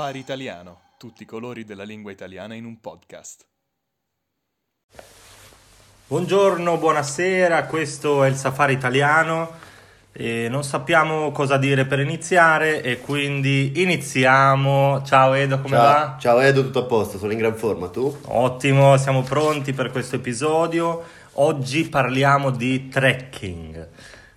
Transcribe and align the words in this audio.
Safari 0.00 0.18
Italiano, 0.18 0.80
tutti 0.96 1.24
i 1.24 1.26
colori 1.26 1.66
della 1.66 1.82
lingua 1.82 2.10
italiana 2.10 2.54
in 2.54 2.64
un 2.64 2.80
podcast. 2.80 3.46
Buongiorno, 6.06 6.78
buonasera, 6.78 7.66
questo 7.66 8.24
è 8.24 8.28
il 8.30 8.34
Safari 8.34 8.72
Italiano. 8.72 9.50
E 10.12 10.48
non 10.48 10.64
sappiamo 10.64 11.32
cosa 11.32 11.58
dire 11.58 11.84
per 11.84 12.00
iniziare 12.00 12.80
e 12.80 13.00
quindi 13.00 13.82
iniziamo. 13.82 15.02
Ciao 15.02 15.34
Edo, 15.34 15.60
come 15.60 15.76
ciao, 15.76 15.84
va? 15.84 16.16
Ciao 16.18 16.40
Edo, 16.40 16.62
tutto 16.62 16.78
a 16.78 16.84
posto, 16.84 17.18
sono 17.18 17.32
in 17.32 17.38
gran 17.38 17.54
forma, 17.54 17.88
tu? 17.88 18.20
Ottimo, 18.24 18.96
siamo 18.96 19.20
pronti 19.20 19.74
per 19.74 19.90
questo 19.90 20.16
episodio. 20.16 21.02
Oggi 21.32 21.86
parliamo 21.90 22.50
di 22.50 22.88
trekking. 22.88 23.86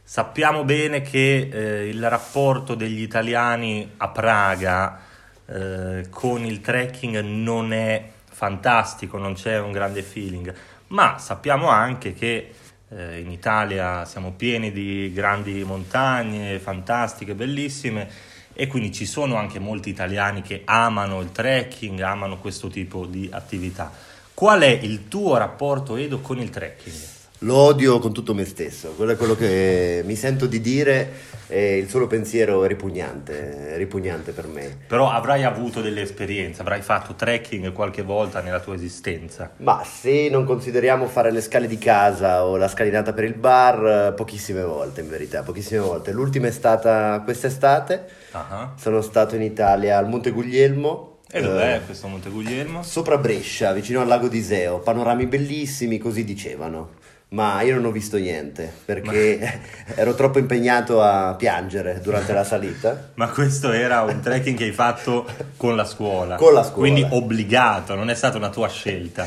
Sappiamo 0.04 0.66
bene 0.66 0.99
che 0.99 1.49
eh, 1.49 1.88
il 1.88 2.09
rapporto 2.09 2.76
degli 2.76 3.02
italiani 3.02 3.93
a 3.95 4.09
Praga 4.09 5.12
eh, 5.46 6.08
con 6.10 6.46
il 6.46 6.62
trekking 6.62 7.20
non 7.22 7.74
è 7.74 8.10
fantastico, 8.26 9.18
non 9.18 9.34
c'è 9.34 9.60
un 9.60 9.72
grande 9.72 10.02
feeling, 10.02 10.54
ma 10.88 11.18
sappiamo 11.18 11.68
anche 11.68 12.14
che 12.14 12.54
eh, 12.90 13.20
in 13.20 13.32
Italia 13.32 14.06
siamo 14.06 14.32
pieni 14.32 14.72
di 14.72 15.12
grandi 15.14 15.64
montagne 15.64 16.60
fantastiche, 16.60 17.36
bellissime 17.36 18.32
e 18.54 18.68
quindi 18.68 18.92
ci 18.92 19.06
sono 19.06 19.36
anche 19.36 19.60
molti 19.60 19.90
italiani 19.90 20.42
che 20.42 20.62
amano 20.66 21.20
il 21.22 21.32
trekking, 21.32 22.00
amano 22.02 22.38
questo 22.38 22.68
tipo 22.68 23.05
di 23.05 23.28
attività. 23.32 23.91
Qual 24.34 24.62
è 24.62 24.68
il 24.68 25.07
tuo 25.07 25.38
rapporto 25.38 25.96
Edo 25.96 26.20
con 26.20 26.40
il 26.40 26.50
trekking? 26.50 27.13
Lo 27.44 27.55
odio 27.55 27.99
con 27.99 28.13
tutto 28.13 28.34
me 28.34 28.46
stesso, 28.46 28.94
quello 28.96 29.12
è 29.12 29.18
quello 29.18 29.36
che 29.36 30.02
mi 30.05 30.16
sento 30.16 30.46
di 30.46 30.62
dire 30.62 31.12
e 31.48 31.76
il 31.76 31.90
solo 31.90 32.08
pensiero 32.08 32.63
è 32.63 32.70
ripugnante, 32.70 33.74
è 33.74 33.77
ripugnante 33.77 34.32
per 34.32 34.48
me. 34.48 34.77
Però 34.88 35.10
avrai 35.10 35.44
avuto 35.44 35.82
delle 35.82 36.02
esperienze, 36.04 36.62
avrai 36.62 36.82
fatto 36.82 37.16
trekking 37.16 37.74
qualche 37.74 38.02
volta 38.02 38.40
nella 38.40 38.62
tua 38.62 38.76
esistenza. 38.76 39.52
Ma 39.58 39.84
se 39.84 40.30
non 40.30 40.46
consideriamo 40.46 41.08
fare 41.08 41.32
le 41.32 41.41
scale 41.41 41.68
di 41.68 41.77
casa 41.77 42.46
o 42.46 42.55
la 42.55 42.70
scalinata 42.70 43.12
per 43.12 43.26
il 43.26 43.35
bar, 43.35 44.13
pochissime 44.13 44.63
volte 44.63 45.02
in 45.02 45.10
verità, 45.10 45.44
pochissime 45.44 45.82
volte. 45.82 46.13
L'ultima 46.13 46.48
è 46.48 46.52
stata 46.52 47.20
quest'estate, 47.26 48.07
uh-huh. 48.32 48.70
sono 48.78 49.02
stato 49.02 49.35
in 49.35 49.41
Italia 49.41 49.98
al 49.98 50.07
Monte 50.07 50.32
Guglielmo, 50.32 51.18
e 51.30 51.41
dov'è 51.41 51.80
uh, 51.82 51.85
questo 51.85 52.07
Monte 52.07 52.30
Guglielmo? 52.30 52.84
Sopra 52.84 53.18
Brescia, 53.18 53.74
vicino 53.74 54.00
al 54.00 54.07
lago 54.07 54.30
di 54.30 54.38
Iseo, 54.38 54.80
panorami 54.80 55.26
bellissimi, 55.26 55.98
così 55.98 56.24
dicevano 56.24 57.02
ma 57.34 57.62
io 57.62 57.76
non 57.76 57.85
ho 57.85 57.91
visto 57.91 58.17
niente 58.17 58.71
perché 58.85 59.39
ma... 59.41 59.95
ero 59.95 60.13
troppo 60.13 60.39
impegnato 60.39 61.01
a 61.01 61.34
piangere 61.35 61.99
durante 62.01 62.31
la 62.34 62.43
salita. 62.43 63.12
Ma 63.15 63.29
questo 63.29 63.71
era 63.71 64.01
un 64.01 64.19
trekking 64.22 64.57
che 64.57 64.66
hai 64.66 64.72
fatto 64.72 65.25
con 65.57 65.75
la 65.75 65.85
scuola? 65.85 66.35
Con 66.35 66.53
la 66.53 66.63
scuola. 66.63 66.91
Quindi 66.91 67.06
obbligato, 67.09 67.95
non 67.95 68.09
è 68.09 68.16
stata 68.16 68.38
una 68.38 68.50
tua 68.50 68.69
scelta 68.69 69.25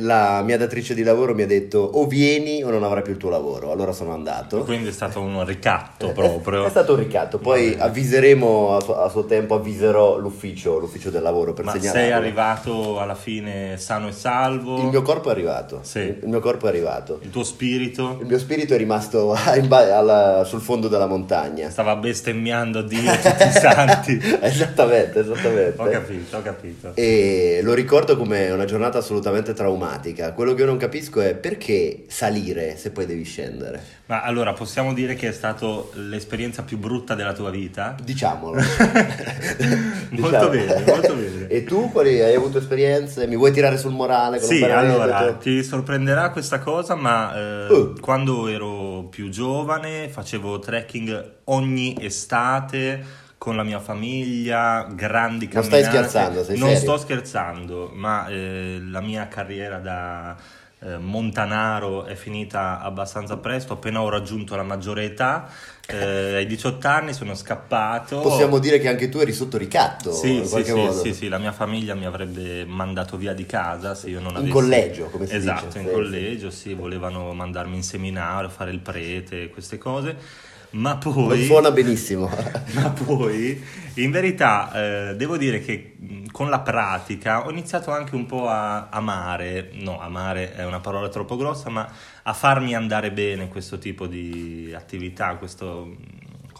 la 0.00 0.42
mia 0.42 0.56
datrice 0.56 0.94
di 0.94 1.02
lavoro 1.02 1.34
mi 1.34 1.42
ha 1.42 1.46
detto 1.46 1.78
o 1.78 2.06
vieni 2.06 2.62
o 2.62 2.70
non 2.70 2.82
avrai 2.82 3.02
più 3.02 3.12
il 3.12 3.18
tuo 3.18 3.28
lavoro, 3.30 3.72
allora 3.72 3.92
sono 3.92 4.12
andato. 4.12 4.60
Quindi 4.64 4.88
è 4.88 4.92
stato 4.92 5.20
un 5.20 5.44
ricatto 5.44 6.12
proprio. 6.12 6.64
È, 6.64 6.70
stato 6.70 6.92
un 6.92 6.98
ricatto, 6.98 7.38
poi 7.38 7.76
avviseremo 7.78 8.76
a 8.76 8.80
suo, 8.80 8.96
a 8.96 9.08
suo 9.08 9.24
tempo, 9.24 9.54
avviserò 9.54 10.16
l'ufficio, 10.18 10.78
l'ufficio, 10.78 11.10
del 11.10 11.22
lavoro 11.22 11.52
per 11.52 11.64
Ma 11.64 11.72
segnalarlo. 11.72 12.00
sei 12.00 12.12
arrivato 12.12 13.00
alla 13.00 13.14
fine 13.14 13.76
sano 13.76 14.08
e 14.08 14.12
salvo? 14.12 14.78
Il 14.78 14.86
mio 14.86 15.02
corpo 15.02 15.28
è 15.28 15.32
arrivato. 15.32 15.80
Sì. 15.82 15.98
Il 15.98 16.28
mio 16.28 16.40
corpo 16.40 16.66
è 16.66 16.68
arrivato. 16.70 17.18
Il 17.22 17.30
tuo 17.30 17.44
spirito? 17.44 18.16
Il 18.20 18.26
mio 18.26 18.38
spirito 18.38 18.74
è 18.74 18.78
rimasto 18.78 19.36
ba- 19.66 19.96
alla, 19.96 20.44
sul 20.44 20.60
fondo 20.60 20.88
della 20.88 21.06
montagna. 21.06 21.68
Stava 21.68 21.96
bestemmiando 21.96 22.82
Dio 22.82 23.12
tutti 23.12 23.46
i 23.46 23.50
santi. 23.50 24.20
esattamente, 24.40 25.20
esattamente. 25.20 25.80
Ho 25.80 25.88
capito, 25.88 26.36
ho 26.36 26.42
capito. 26.42 26.92
E 26.94 27.60
lo 27.62 27.74
ricordo 27.74 28.16
come 28.16 28.50
una 28.50 28.64
giornata 28.64 28.98
assolutamente 28.98 29.52
traumatica 29.52 29.80
traumatica. 29.82 30.32
Quello 30.32 30.54
che 30.54 30.60
io 30.60 30.66
non 30.66 30.76
capisco 30.76 31.20
è 31.20 31.34
perché 31.34 32.04
salire 32.06 32.76
se 32.76 32.90
poi 32.90 33.06
devi 33.06 33.24
scendere. 33.24 34.00
Ma 34.06 34.22
allora 34.22 34.52
possiamo 34.52 34.92
dire 34.92 35.14
che 35.14 35.28
è 35.28 35.32
stata 35.32 35.66
l'esperienza 35.94 36.62
più 36.62 36.78
brutta 36.78 37.14
della 37.14 37.32
tua 37.32 37.50
vita? 37.50 37.96
Diciamolo. 38.02 38.60
molto 40.10 40.48
diciamo. 40.48 40.48
bene, 40.48 40.84
molto 40.86 41.14
bene. 41.14 41.46
E 41.48 41.64
tu 41.64 41.90
quali 41.90 42.20
hai 42.20 42.34
avuto 42.34 42.58
esperienze? 42.58 43.26
Mi 43.26 43.36
vuoi 43.36 43.52
tirare 43.52 43.76
sul 43.76 43.92
morale? 43.92 44.40
sì, 44.40 44.62
allora 44.62 45.32
ti 45.34 45.62
sorprenderà 45.62 46.30
questa 46.30 46.60
cosa, 46.60 46.94
ma 46.94 47.34
eh, 47.34 47.72
uh. 47.72 47.94
quando 48.00 48.48
ero 48.48 49.06
più 49.10 49.28
giovane 49.28 50.08
facevo 50.08 50.58
trekking 50.58 51.30
ogni 51.44 51.96
estate 52.00 53.20
con 53.42 53.56
la 53.56 53.64
mia 53.64 53.80
famiglia, 53.80 54.86
grandi 54.94 55.48
camminate. 55.48 55.80
Non 55.80 55.82
stai 55.82 55.82
scherzando, 55.82 56.44
sei 56.44 56.58
Non 56.58 56.68
serio? 56.68 56.82
sto 56.82 56.96
scherzando, 56.96 57.90
ma 57.92 58.28
eh, 58.28 58.80
la 58.88 59.00
mia 59.00 59.26
carriera 59.26 59.78
da 59.78 60.36
eh, 60.78 60.96
montanaro 60.98 62.04
è 62.04 62.14
finita 62.14 62.80
abbastanza 62.80 63.38
presto, 63.38 63.72
appena 63.72 64.00
ho 64.00 64.08
raggiunto 64.08 64.54
la 64.54 64.62
maggiore 64.62 65.06
età, 65.06 65.48
eh, 65.88 66.36
ai 66.38 66.46
18 66.46 66.86
anni 66.86 67.12
sono 67.12 67.34
scappato. 67.34 68.20
Possiamo 68.20 68.60
dire 68.60 68.78
che 68.78 68.88
anche 68.88 69.08
tu 69.08 69.18
eri 69.18 69.32
sotto 69.32 69.58
ricatto 69.58 70.12
sì, 70.12 70.36
in 70.36 70.46
sì, 70.46 70.62
sì, 70.62 70.88
sì, 70.92 71.12
sì, 71.12 71.28
la 71.28 71.38
mia 71.38 71.50
famiglia 71.50 71.96
mi 71.96 72.06
avrebbe 72.06 72.64
mandato 72.64 73.16
via 73.16 73.32
di 73.32 73.44
casa 73.44 73.96
se 73.96 74.08
io 74.08 74.20
non 74.20 74.36
avessi... 74.36 74.46
In 74.46 74.52
collegio, 74.52 75.06
come 75.06 75.26
si 75.26 75.34
esatto, 75.34 75.66
dice. 75.66 75.78
Esatto, 75.80 75.88
in 75.88 75.92
collegio, 75.92 76.50
sì, 76.52 76.74
volevano 76.74 77.32
mandarmi 77.32 77.74
in 77.74 77.82
seminario, 77.82 78.48
fare 78.48 78.70
il 78.70 78.78
prete, 78.78 79.48
queste 79.48 79.78
cose 79.78 80.50
ma 80.72 80.96
poi... 80.96 81.38
Non 81.38 81.46
suona 81.46 81.70
benissimo. 81.70 82.30
ma 82.74 82.90
poi, 82.90 83.62
in 83.94 84.10
verità, 84.10 85.10
eh, 85.10 85.16
devo 85.16 85.36
dire 85.36 85.60
che 85.60 85.96
con 86.30 86.48
la 86.48 86.60
pratica 86.60 87.46
ho 87.46 87.50
iniziato 87.50 87.90
anche 87.90 88.14
un 88.14 88.26
po' 88.26 88.48
a 88.48 88.88
amare, 88.88 89.70
no, 89.74 90.00
amare 90.00 90.54
è 90.54 90.64
una 90.64 90.80
parola 90.80 91.08
troppo 91.08 91.36
grossa, 91.36 91.68
ma 91.70 91.90
a 92.22 92.32
farmi 92.32 92.74
andare 92.74 93.12
bene 93.12 93.48
questo 93.48 93.78
tipo 93.78 94.06
di 94.06 94.72
attività, 94.74 95.36
questo 95.36 95.96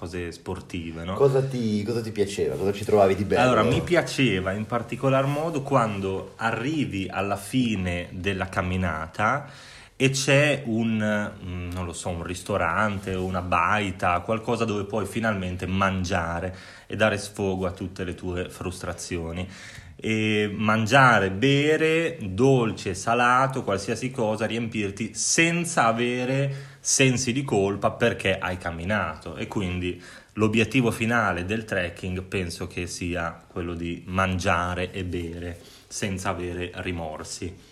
cose 0.02 0.32
sportive. 0.32 1.04
No? 1.04 1.14
Cosa, 1.14 1.42
ti, 1.42 1.82
cosa, 1.84 2.00
ti, 2.00 2.10
piaceva? 2.10 2.56
Cosa 2.56 2.72
ci 2.72 2.84
trovavi 2.84 3.14
di 3.14 3.24
bello? 3.24 3.42
Allora, 3.42 3.62
mi 3.62 3.80
piaceva 3.82 4.52
in 4.52 4.66
particolar 4.66 5.26
modo 5.26 5.62
quando 5.62 6.32
arrivi 6.36 7.06
alla 7.08 7.36
fine 7.36 8.08
della 8.10 8.48
camminata 8.48 9.48
e 9.96 10.10
c'è 10.10 10.62
un, 10.66 11.32
mm, 11.44 11.70
non 11.72 11.84
lo 11.84 11.92
so, 11.92 12.08
un 12.08 12.22
ristorante, 12.22 13.14
una 13.14 13.42
baita, 13.42 14.20
qualcosa 14.20 14.64
dove 14.64 14.84
puoi 14.84 15.06
finalmente 15.06 15.66
mangiare 15.66 16.56
e 16.86 16.96
dare 16.96 17.18
sfogo 17.18 17.66
a 17.66 17.72
tutte 17.72 18.04
le 18.04 18.14
tue 18.14 18.48
frustrazioni. 18.48 19.48
E 19.94 20.52
mangiare, 20.52 21.30
bere, 21.30 22.18
dolce, 22.20 22.94
salato, 22.94 23.62
qualsiasi 23.62 24.10
cosa, 24.10 24.46
riempirti 24.46 25.14
senza 25.14 25.86
avere 25.86 26.70
sensi 26.80 27.32
di 27.32 27.44
colpa 27.44 27.92
perché 27.92 28.38
hai 28.38 28.58
camminato 28.58 29.36
e 29.36 29.46
quindi 29.46 30.02
l'obiettivo 30.34 30.90
finale 30.90 31.44
del 31.44 31.64
trekking 31.64 32.22
penso 32.22 32.66
che 32.66 32.88
sia 32.88 33.40
quello 33.46 33.74
di 33.74 34.02
mangiare 34.06 34.90
e 34.90 35.04
bere 35.04 35.60
senza 35.86 36.30
avere 36.30 36.72
rimorsi. 36.76 37.70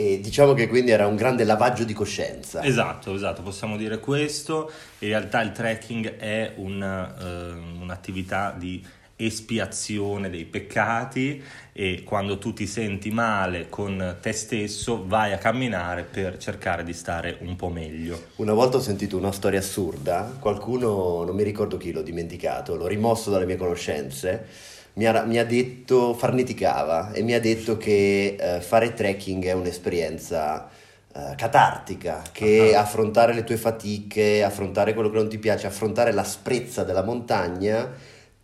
E 0.00 0.18
diciamo 0.18 0.54
che 0.54 0.66
quindi 0.66 0.92
era 0.92 1.06
un 1.06 1.14
grande 1.14 1.44
lavaggio 1.44 1.84
di 1.84 1.92
coscienza. 1.92 2.64
Esatto, 2.64 3.14
esatto, 3.14 3.42
possiamo 3.42 3.76
dire 3.76 4.00
questo. 4.00 4.72
In 5.00 5.08
realtà 5.08 5.42
il 5.42 5.52
trekking 5.52 6.16
è 6.16 6.54
un, 6.56 6.80
uh, 6.80 7.82
un'attività 7.82 8.54
di 8.56 8.82
espiazione 9.16 10.30
dei 10.30 10.46
peccati 10.46 11.42
e 11.74 12.02
quando 12.02 12.38
tu 12.38 12.54
ti 12.54 12.66
senti 12.66 13.10
male 13.10 13.68
con 13.68 14.16
te 14.22 14.32
stesso 14.32 15.04
vai 15.06 15.34
a 15.34 15.36
camminare 15.36 16.04
per 16.04 16.38
cercare 16.38 16.82
di 16.82 16.94
stare 16.94 17.36
un 17.40 17.54
po' 17.56 17.68
meglio. 17.68 18.28
Una 18.36 18.54
volta 18.54 18.78
ho 18.78 18.80
sentito 18.80 19.18
una 19.18 19.32
storia 19.32 19.58
assurda, 19.58 20.34
qualcuno, 20.40 21.24
non 21.24 21.34
mi 21.34 21.42
ricordo 21.42 21.76
chi 21.76 21.92
l'ho 21.92 22.00
dimenticato, 22.00 22.74
l'ho 22.74 22.86
rimosso 22.86 23.28
dalle 23.28 23.44
mie 23.44 23.56
conoscenze 23.56 24.78
mi 25.00 25.06
ha, 25.06 25.22
mi 25.22 25.38
ha 25.38 25.46
detto, 25.46 26.12
farneticava 26.12 27.12
e 27.12 27.22
mi 27.22 27.32
ha 27.32 27.40
detto 27.40 27.78
che 27.78 28.36
eh, 28.38 28.60
fare 28.60 28.92
trekking 28.92 29.46
è 29.46 29.52
un'esperienza 29.52 30.68
eh, 31.14 31.34
catartica, 31.36 32.22
che 32.30 32.72
uh-huh. 32.74 32.78
affrontare 32.78 33.32
le 33.32 33.42
tue 33.42 33.56
fatiche, 33.56 34.44
affrontare 34.44 34.92
quello 34.92 35.08
che 35.08 35.16
non 35.16 35.30
ti 35.30 35.38
piace, 35.38 35.66
affrontare 35.66 36.12
l'asprezza 36.12 36.84
della 36.84 37.02
montagna 37.02 37.90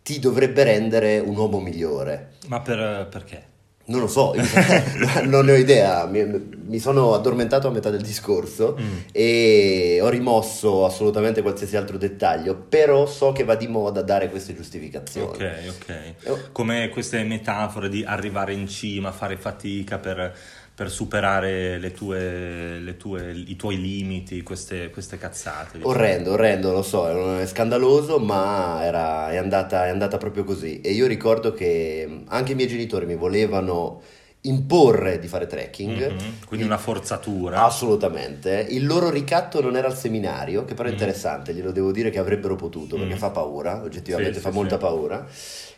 ti 0.02 0.18
dovrebbe 0.18 0.64
rendere 0.64 1.18
un 1.18 1.36
uomo 1.36 1.60
migliore. 1.60 2.36
Ma 2.46 2.60
per, 2.60 3.06
perché? 3.10 3.44
Non 3.88 4.00
lo 4.00 4.08
so, 4.08 4.34
non 5.24 5.44
ne 5.44 5.52
ho 5.52 5.56
idea, 5.56 6.06
mi, 6.06 6.24
mi, 6.66 6.78
sono 6.80 7.14
addormentato 7.14 7.68
a 7.68 7.70
metà 7.70 7.88
del 7.88 8.02
discorso 8.02 8.76
mm. 8.80 8.96
e 9.12 10.00
ho 10.02 10.08
rimosso 10.08 10.84
assolutamente 10.84 11.40
qualsiasi 11.40 11.76
altro 11.76 11.96
dettaglio, 11.96 12.56
però 12.56 13.06
so 13.06 13.30
che 13.30 13.44
va 13.44 13.54
di 13.54 13.68
moda 13.68 14.02
dare 14.02 14.28
queste 14.28 14.56
giustificazioni. 14.56 15.28
Ok, 15.28 16.14
ok. 16.26 16.50
Come 16.50 16.88
queste 16.88 17.22
metafore 17.22 17.88
di 17.88 18.02
arrivare 18.04 18.52
in 18.52 18.66
cima, 18.66 19.12
fare 19.12 19.36
fatica 19.36 19.98
per 19.98 20.34
per 20.76 20.90
superare 20.90 21.78
le 21.78 21.92
tue, 21.92 22.78
le 22.78 22.98
tue, 22.98 23.32
i 23.32 23.56
tuoi 23.56 23.80
limiti, 23.80 24.42
queste, 24.42 24.90
queste 24.90 25.16
cazzate. 25.16 25.78
Diciamo. 25.78 25.88
Orrendo, 25.88 26.32
orrendo, 26.32 26.70
lo 26.70 26.82
so, 26.82 27.38
è 27.38 27.46
scandaloso, 27.46 28.18
ma 28.18 28.84
era, 28.84 29.30
è, 29.30 29.38
andata, 29.38 29.86
è 29.86 29.88
andata 29.88 30.18
proprio 30.18 30.44
così. 30.44 30.82
E 30.82 30.90
io 30.90 31.06
ricordo 31.06 31.54
che 31.54 32.24
anche 32.26 32.52
i 32.52 32.54
miei 32.54 32.68
genitori 32.68 33.06
mi 33.06 33.16
volevano 33.16 34.02
imporre 34.42 35.18
di 35.18 35.28
fare 35.28 35.46
trekking. 35.46 36.12
Mm-hmm, 36.12 36.32
quindi 36.46 36.66
una 36.66 36.76
forzatura. 36.76 37.64
Assolutamente. 37.64 38.66
Il 38.68 38.84
loro 38.84 39.08
ricatto 39.08 39.62
non 39.62 39.76
era 39.76 39.86
al 39.88 39.96
seminario, 39.96 40.66
che 40.66 40.74
però 40.74 40.88
è 40.88 40.90
mm. 40.90 40.94
interessante, 40.94 41.54
glielo 41.54 41.72
devo 41.72 41.90
dire 41.90 42.10
che 42.10 42.18
avrebbero 42.18 42.54
potuto, 42.54 42.96
perché 42.96 43.14
mm. 43.14 43.18
fa 43.18 43.30
paura, 43.30 43.80
oggettivamente 43.80 44.34
sì, 44.34 44.40
fa 44.40 44.50
sì, 44.50 44.54
molta 44.54 44.74
sì. 44.74 44.80
paura. 44.82 45.26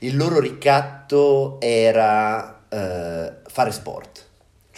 Il 0.01 0.17
loro 0.17 0.41
ricatto 0.41 1.61
era 1.61 2.65
eh, 2.69 3.33
fare 3.47 3.71
sport. 3.71 4.27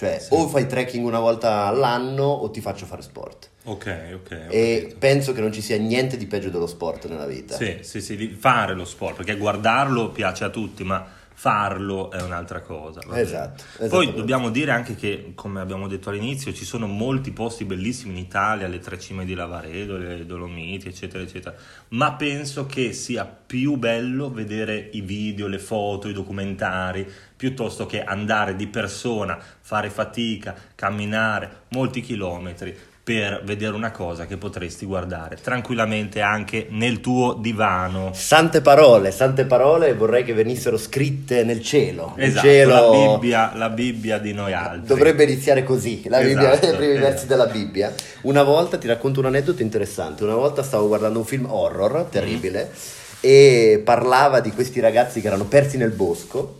Cioè, 0.01 0.19
sì. 0.19 0.29
o 0.31 0.49
fai 0.49 0.67
trekking 0.67 1.05
una 1.05 1.19
volta 1.19 1.67
all'anno 1.67 2.25
o 2.25 2.51
ti 2.51 2.63
faccio 2.63 2.87
fare 2.87 3.03
sport. 3.03 3.51
Ok, 3.65 4.13
ok. 4.15 4.47
E 4.49 4.79
capito. 4.81 4.97
penso 4.99 5.33
che 5.35 5.43
non 5.43 5.53
ci 5.53 5.61
sia 5.61 5.77
niente 5.77 6.17
di 6.17 6.25
peggio 6.27 6.49
dello 6.49 6.67
sport 6.67 7.07
nella 7.07 7.27
vita. 7.27 7.55
Sì, 7.55 7.81
sì, 7.83 8.01
sì, 8.01 8.29
fare 8.29 8.75
lo 8.75 8.87
sport, 8.87 9.17
perché 9.17 9.37
guardarlo 9.37 10.09
piace 10.09 10.45
a 10.45 10.49
tutti, 10.49 10.85
ma 10.85 11.07
farlo 11.41 12.11
è 12.11 12.21
un'altra 12.21 12.61
cosa. 12.61 13.01
Esatto. 13.15 13.65
Poi 13.89 14.13
dobbiamo 14.13 14.51
dire 14.51 14.73
anche 14.73 14.95
che, 14.95 15.33
come 15.35 15.63
abbiamo 15.63 15.89
detto 15.89 16.11
all'inizio, 16.11 16.53
ci 16.53 16.67
sono 16.67 16.87
molti 16.87 17.31
posti 17.31 17.65
bellissimi 17.65 18.13
in 18.13 18.19
Italia, 18.19 18.69
le 18.69 18.79
tre 18.79 18.99
cime 18.99 19.25
di 19.25 19.33
Lavaredo, 19.33 19.97
le 19.97 20.27
Dolomiti, 20.27 20.89
eccetera, 20.89 21.25
eccetera. 21.25 21.55
Ma 21.89 22.13
penso 22.13 22.67
che 22.67 22.93
sia 22.93 23.25
più 23.25 23.77
bello 23.77 24.31
vedere 24.31 24.91
i 24.93 25.01
video, 25.01 25.47
le 25.47 25.59
foto, 25.59 26.09
i 26.09 26.13
documentari, 26.13 27.11
piuttosto 27.35 27.87
che 27.87 28.05
andare 28.05 28.55
di 28.55 28.67
persona, 28.67 29.39
fare 29.63 29.89
fatica, 29.89 30.55
camminare 30.75 31.63
molti 31.69 32.03
chilometri 32.03 32.77
per 33.03 33.43
vedere 33.45 33.75
una 33.75 33.91
cosa 33.91 34.27
che 34.27 34.37
potresti 34.37 34.85
guardare 34.85 35.39
tranquillamente 35.41 36.21
anche 36.21 36.67
nel 36.71 37.01
tuo 37.01 37.33
divano. 37.33 38.13
Sante 38.15 38.61
parole, 38.61 39.11
sante 39.11 39.47
parole 39.47 39.95
vorrei 39.95 40.23
che 40.23 40.35
venissero 40.35 40.77
scritte 40.77 41.43
nel 41.43 41.63
cielo. 41.63 42.15
Esatto, 42.17 42.47
cielo... 42.47 42.75
La, 42.75 42.91
Bibbia, 42.91 43.53
la 43.55 43.69
Bibbia 43.71 44.19
di 44.19 44.33
noi 44.33 44.53
altri. 44.53 44.87
Dovrebbe 44.87 45.25
iniziare 45.25 45.65
così, 45.65 46.03
la 46.09 46.21
Bibbia, 46.21 46.53
esatto, 46.53 46.67
i 46.73 46.77
primi 46.77 46.93
esatto. 46.93 47.09
versi 47.09 47.27
della 47.27 47.47
Bibbia. 47.47 47.93
Una 48.23 48.43
volta, 48.43 48.77
ti 48.77 48.87
racconto 48.87 49.21
un 49.21 49.27
aneddoto 49.27 49.63
interessante, 49.63 50.23
una 50.23 50.35
volta 50.35 50.63
stavo 50.63 50.87
guardando 50.87 51.19
un 51.19 51.25
film 51.25 51.47
horror 51.51 52.05
terribile 52.05 52.71
mm. 52.71 52.77
e 53.21 53.83
parlava 53.83 54.41
di 54.41 54.51
questi 54.51 54.79
ragazzi 54.79 55.21
che 55.21 55.27
erano 55.27 55.45
persi 55.45 55.79
nel 55.79 55.91
bosco 55.91 56.59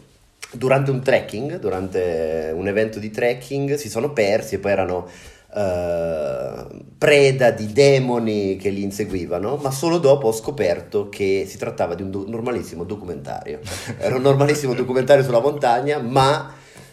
durante 0.53 0.91
un 0.91 1.01
trekking, 1.01 1.59
durante 1.59 2.51
un 2.55 2.67
evento 2.67 2.99
di 2.99 3.11
trekking, 3.11 3.75
si 3.75 3.89
sono 3.89 4.13
persi 4.13 4.57
e 4.57 4.59
poi 4.59 4.73
erano 4.73 5.09
Uh, 5.53 6.85
preda 6.97 7.51
di 7.51 7.73
demoni 7.73 8.57
che 8.57 8.69
li 8.69 8.83
inseguivano, 8.83 9.57
ma 9.57 9.71
solo 9.71 9.99
dopo 9.99 10.29
ho 10.29 10.33
scoperto 10.33 11.09
che 11.09 11.47
si 11.49 11.57
trattava 11.57 11.95
di 11.95 12.03
un 12.03 12.11
do- 12.11 12.25
normalissimo 12.29 12.85
documentario. 12.85 13.59
Era 13.99 14.17
un 14.17 14.23
normalissimo 14.23 14.75
documentario 14.75 15.25
sulla 15.25 15.41
montagna, 15.41 15.99
ma 15.99 16.53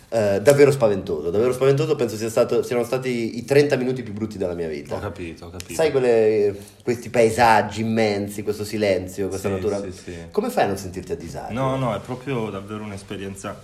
uh, 0.10 0.40
davvero 0.40 0.72
spaventoso. 0.72 1.30
Davvero 1.30 1.52
spaventoso, 1.52 1.96
penso 1.96 2.16
sia 2.16 2.30
stato, 2.30 2.64
siano 2.64 2.86
stati 2.86 3.38
i 3.38 3.44
30 3.44 3.76
minuti 3.76 4.02
più 4.02 4.14
brutti 4.14 4.38
della 4.38 4.54
mia 4.54 4.70
vita. 4.70 4.96
Ho 4.96 5.00
capito, 5.00 5.48
ho 5.48 5.50
capito. 5.50 5.74
Sai 5.74 5.92
quelle, 5.92 6.58
questi 6.84 7.10
paesaggi 7.10 7.82
immensi, 7.82 8.44
questo 8.44 8.64
silenzio, 8.64 9.28
questa 9.28 9.50
sì, 9.50 9.54
natura. 9.54 9.82
Sì, 9.82 9.92
sì. 9.92 10.16
Come 10.32 10.50
fai 10.50 10.64
a 10.64 10.68
non 10.68 10.78
sentirti 10.78 11.12
a 11.12 11.16
disagio? 11.16 11.54
No, 11.54 11.76
no, 11.76 11.94
è 11.94 12.00
proprio 12.00 12.50
davvero 12.50 12.84
un'esperienza 12.84 13.60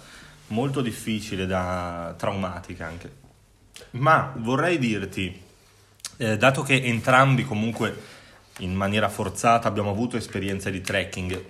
molto 0.48 0.82
difficile, 0.82 1.46
da, 1.46 2.14
traumatica 2.18 2.86
anche. 2.86 3.22
Ma 3.92 4.34
vorrei 4.38 4.78
dirti, 4.78 5.42
eh, 6.18 6.38
dato 6.38 6.62
che 6.62 6.82
entrambi 6.84 7.44
comunque 7.44 8.12
in 8.60 8.74
maniera 8.74 9.10
forzata 9.10 9.68
abbiamo 9.68 9.90
avuto 9.90 10.18
esperienze 10.18 10.72
di 10.72 10.82
trekking, 10.82 11.44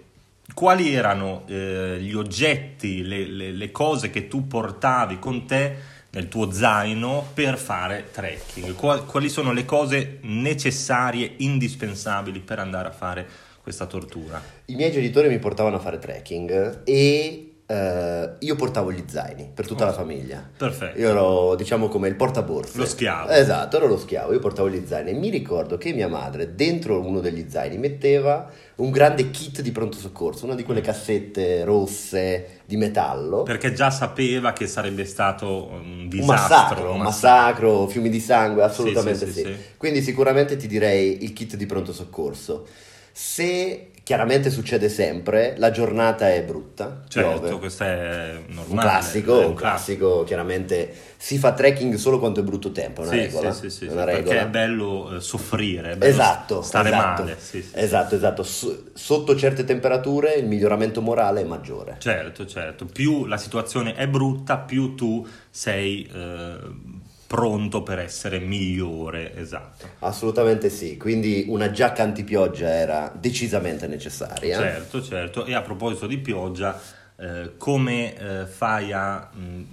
quali 0.54 0.94
erano 0.94 1.44
eh, 1.48 1.98
gli 2.02 2.14
oggetti, 2.14 3.04
le, 3.04 3.26
le, 3.26 3.52
le, 3.52 3.72
cose 3.72 4.10
che 4.10 4.28
tu 4.28 4.48
portavi 4.48 5.20
con 5.20 5.46
te 5.46 5.76
nel 6.12 6.28
tuo 6.28 6.52
zaino 6.52 7.30
per 7.34 7.58
fare 7.58 8.10
trekking? 8.12 8.76
Quali, 8.76 9.30
sono 9.30 9.52
le 9.54 9.66
cose 9.66 10.20
necessarie, 10.22 11.34
indispensabili 11.38 12.40
per 12.40 12.60
andare 12.60 12.90
a 12.90 12.92
fare 12.92 13.28
questa 13.62 13.86
tortura? 13.86 14.42
I 14.66 14.76
miei 14.76 14.92
genitori 14.92 15.30
mi 15.30 15.40
portavano 15.40 15.78
a 15.78 15.80
fare 15.80 15.98
trekking 15.98 16.82
e 16.84 17.53
Uh, 17.66 18.36
io 18.40 18.56
portavo 18.56 18.92
gli 18.92 19.04
zaini 19.08 19.50
per 19.54 19.66
tutta 19.66 19.86
oh, 19.86 19.88
la 19.88 19.94
famiglia. 19.94 20.48
Perfetto. 20.56 21.00
Io 21.00 21.10
ero, 21.10 21.56
diciamo, 21.56 21.88
come 21.88 22.10
il 22.10 22.16
portaborse. 22.16 22.78
Lo 22.78 22.86
schiavo. 22.86 23.30
Esatto, 23.30 23.78
ero 23.78 23.88
lo 23.88 23.98
schiavo, 23.98 24.34
io 24.34 24.40
portavo 24.40 24.70
gli 24.70 24.84
zaini. 24.86 25.12
E 25.12 25.14
mi 25.14 25.30
ricordo 25.30 25.78
che 25.78 25.94
mia 25.94 26.10
madre, 26.10 26.56
dentro 26.56 27.00
uno 27.00 27.22
degli 27.22 27.46
zaini, 27.50 27.78
metteva 27.78 28.52
un 28.76 28.92
grande 28.92 29.32
kit 29.32 29.62
di 29.62 29.72
pronto 29.72 29.98
soccorso, 29.98 30.44
una 30.44 30.56
di 30.56 30.64
quelle 30.64 30.82
mm. 30.82 30.84
cassette 30.84 31.64
rosse 31.64 32.60
di 32.66 32.76
metallo. 32.76 33.44
Perché 33.44 33.72
già 33.72 33.90
sapeva 33.90 34.52
che 34.52 34.68
sarebbe 34.68 35.06
stato 35.06 35.70
un 35.72 36.10
disastro. 36.10 36.22
Un 36.22 36.26
massacro, 36.28 36.92
un 36.92 37.00
massacro, 37.00 37.88
fiumi 37.88 38.10
di 38.10 38.20
sangue, 38.20 38.62
assolutamente 38.62 39.26
sì, 39.26 39.32
sì, 39.32 39.40
sì. 39.40 39.46
sì. 39.46 39.56
Quindi 39.78 40.02
sicuramente 40.02 40.58
ti 40.58 40.68
direi 40.68 41.24
il 41.24 41.32
kit 41.32 41.56
di 41.56 41.66
pronto 41.66 41.94
soccorso. 41.94 42.68
Se 43.16 43.92
Chiaramente 44.04 44.50
succede 44.50 44.90
sempre, 44.90 45.56
la 45.58 45.72
giornata 45.72 46.30
è 46.30 46.44
brutta. 46.44 47.04
Certo, 47.08 47.40
piove. 47.40 47.60
questo 47.60 47.86
è 47.86 48.34
normale. 48.48 48.70
Un 48.70 48.78
classico, 48.78 49.48
un 49.48 49.54
classico, 49.54 50.24
chiaramente 50.26 50.94
si 51.16 51.38
fa 51.38 51.54
trekking 51.54 51.94
solo 51.96 52.20
quando 52.20 52.42
è 52.42 52.44
brutto 52.44 52.74
tempo, 52.74 53.04
è 53.04 53.06
una 53.06 53.14
sì, 53.14 53.22
regola. 53.22 53.54
Sì, 53.54 53.70
sì, 53.70 53.86
una 53.86 54.04
regola. 54.04 54.24
perché 54.24 54.42
è 54.42 54.48
bello 54.50 55.16
eh, 55.16 55.22
soffrire, 55.22 55.92
è 55.92 55.96
bello 55.96 56.12
esatto, 56.12 56.62
stare 56.62 56.90
esatto, 56.90 57.22
male. 57.24 57.38
esatto, 57.72 58.16
esatto. 58.16 58.44
Sotto 58.44 59.36
certe 59.38 59.64
temperature 59.64 60.34
il 60.34 60.48
miglioramento 60.48 61.00
morale 61.02 61.40
è 61.40 61.46
maggiore. 61.46 61.96
Certo, 62.00 62.46
certo. 62.46 62.86
Più 62.86 63.24
la 63.26 63.38
situazione 63.38 63.96
è 63.96 64.06
brutta, 64.10 64.58
più 64.58 64.96
tu 64.96 65.26
sei... 65.50 66.06
Eh, 66.14 67.02
pronto 67.34 67.82
per 67.82 67.98
essere 67.98 68.38
migliore, 68.38 69.36
esatto. 69.36 69.90
Assolutamente 70.00 70.70
sì, 70.70 70.98
quindi 70.98 71.46
una 71.48 71.72
giacca 71.72 72.04
antipioggia 72.04 72.70
era 72.70 73.12
decisamente 73.20 73.88
necessaria. 73.88 74.56
Certo, 74.56 75.02
certo, 75.02 75.44
e 75.46 75.56
a 75.56 75.64
proposito 75.64 76.06
di 76.06 76.20
pioggia, 76.20 76.80
eh, 77.16 77.54
come 77.58 78.16
eh, 78.16 78.46
fai 78.46 78.92
a 78.92 79.32
mh, 79.34 79.64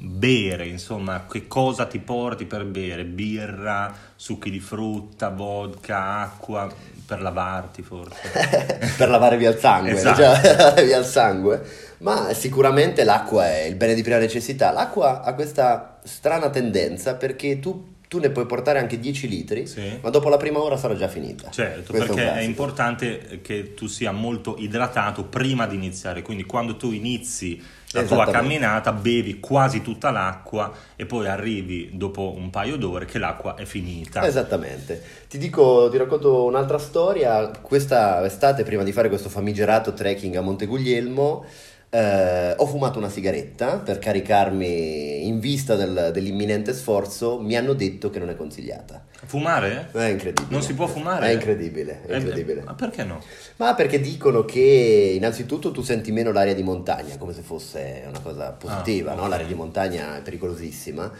bere, 0.00 0.66
insomma, 0.66 1.26
che 1.26 1.46
cosa 1.46 1.86
ti 1.86 1.98
porti 1.98 2.44
per 2.44 2.64
bere? 2.64 3.04
Birra, 3.04 3.92
succhi 4.14 4.50
di 4.50 4.60
frutta, 4.60 5.30
vodka, 5.30 6.20
acqua, 6.20 6.72
per 7.04 7.20
lavarti 7.20 7.82
forse? 7.82 8.90
per 8.96 9.08
lavare 9.08 9.36
via 9.36 9.50
il 9.50 9.58
sangue, 9.58 9.92
esatto. 9.92 10.22
cioè, 10.22 10.84
via 10.86 10.98
il 10.98 11.04
sangue 11.04 11.86
ma 11.98 12.32
sicuramente 12.32 13.04
l'acqua 13.04 13.48
è 13.48 13.62
il 13.62 13.74
bene 13.74 13.94
di 13.94 14.02
prima 14.02 14.18
necessità. 14.18 14.70
L'acqua 14.70 15.22
ha 15.22 15.34
questa 15.34 15.98
strana 16.04 16.50
tendenza 16.50 17.14
perché 17.14 17.58
tu, 17.58 17.94
tu 18.06 18.18
ne 18.18 18.30
puoi 18.30 18.46
portare 18.46 18.78
anche 18.78 19.00
10 19.00 19.28
litri, 19.28 19.66
sì. 19.66 19.98
ma 20.00 20.10
dopo 20.10 20.28
la 20.28 20.36
prima 20.36 20.60
ora 20.60 20.76
sarà 20.76 20.94
già 20.94 21.08
finita. 21.08 21.50
Certo, 21.50 21.92
Questo 21.92 22.14
perché 22.14 22.32
è, 22.32 22.36
è, 22.38 22.42
importante 22.42 23.40
che 23.42 23.74
tu 23.74 23.86
sia 23.86 24.12
molto 24.12 24.56
idratato 24.58 25.24
prima 25.24 25.66
di 25.66 25.74
iniziare, 25.74 26.22
quindi 26.22 26.44
quando 26.44 26.76
tu 26.76 26.92
inizi 26.92 27.60
la 27.92 28.02
tua 28.04 28.26
camminata 28.26 28.92
bevi 28.92 29.40
quasi 29.40 29.80
tutta 29.80 30.10
l'acqua 30.10 30.72
e 30.94 31.06
poi 31.06 31.26
arrivi 31.26 31.90
dopo 31.94 32.34
un 32.36 32.50
paio 32.50 32.76
d'ore 32.76 33.06
che 33.06 33.18
l'acqua 33.18 33.54
è 33.54 33.64
finita. 33.64 34.26
Esattamente. 34.26 35.02
Ti 35.28 35.38
dico, 35.38 35.88
ti 35.90 35.96
racconto 35.96 36.44
un'altra 36.44 36.78
storia. 36.78 37.50
Questa 37.62 38.24
estate, 38.24 38.62
prima 38.62 38.82
di 38.82 38.92
fare 38.92 39.08
questo 39.08 39.28
famigerato 39.28 39.94
trekking 39.94 40.36
a 40.36 40.40
Monte 40.42 40.66
Guglielmo, 40.66 41.44
eh, 41.90 42.54
ho 42.56 42.66
fumato 42.66 42.98
una 42.98 43.08
sigaretta 43.08 43.78
per 43.78 43.98
caricarmi 43.98 45.26
in 45.26 45.40
vista 45.40 45.74
del, 45.74 46.10
dell'imminente 46.12 46.74
sforzo. 46.74 47.40
Mi 47.40 47.56
hanno 47.56 47.72
detto 47.72 48.10
che 48.10 48.18
non 48.18 48.28
è 48.28 48.36
consigliata. 48.36 49.04
Fumare? 49.24 49.88
È 49.92 50.04
incredibile. 50.04 50.46
Non 50.50 50.62
si 50.62 50.74
può 50.74 50.86
fumare? 50.86 51.28
È 51.28 51.32
incredibile. 51.32 52.02
È 52.06 52.12
eh 52.12 52.16
incredibile. 52.18 52.62
ma 52.62 52.74
perché 52.74 53.04
no? 53.04 53.22
Ma 53.56 53.74
perché 53.74 54.00
dicono 54.00 54.44
che 54.44 55.14
innanzitutto 55.16 55.70
tu 55.70 55.82
senti 55.82 56.12
meno 56.12 56.30
l'aria 56.30 56.54
di 56.54 56.62
montagna, 56.62 57.16
come 57.16 57.32
se 57.32 57.42
fosse 57.42 58.04
una 58.06 58.20
cosa 58.20 58.52
positiva, 58.52 59.12
ah, 59.12 59.14
no? 59.14 59.26
L'aria 59.26 59.46
di 59.46 59.54
montagna 59.54 60.18
è 60.18 60.22
pericolosissima 60.22 61.10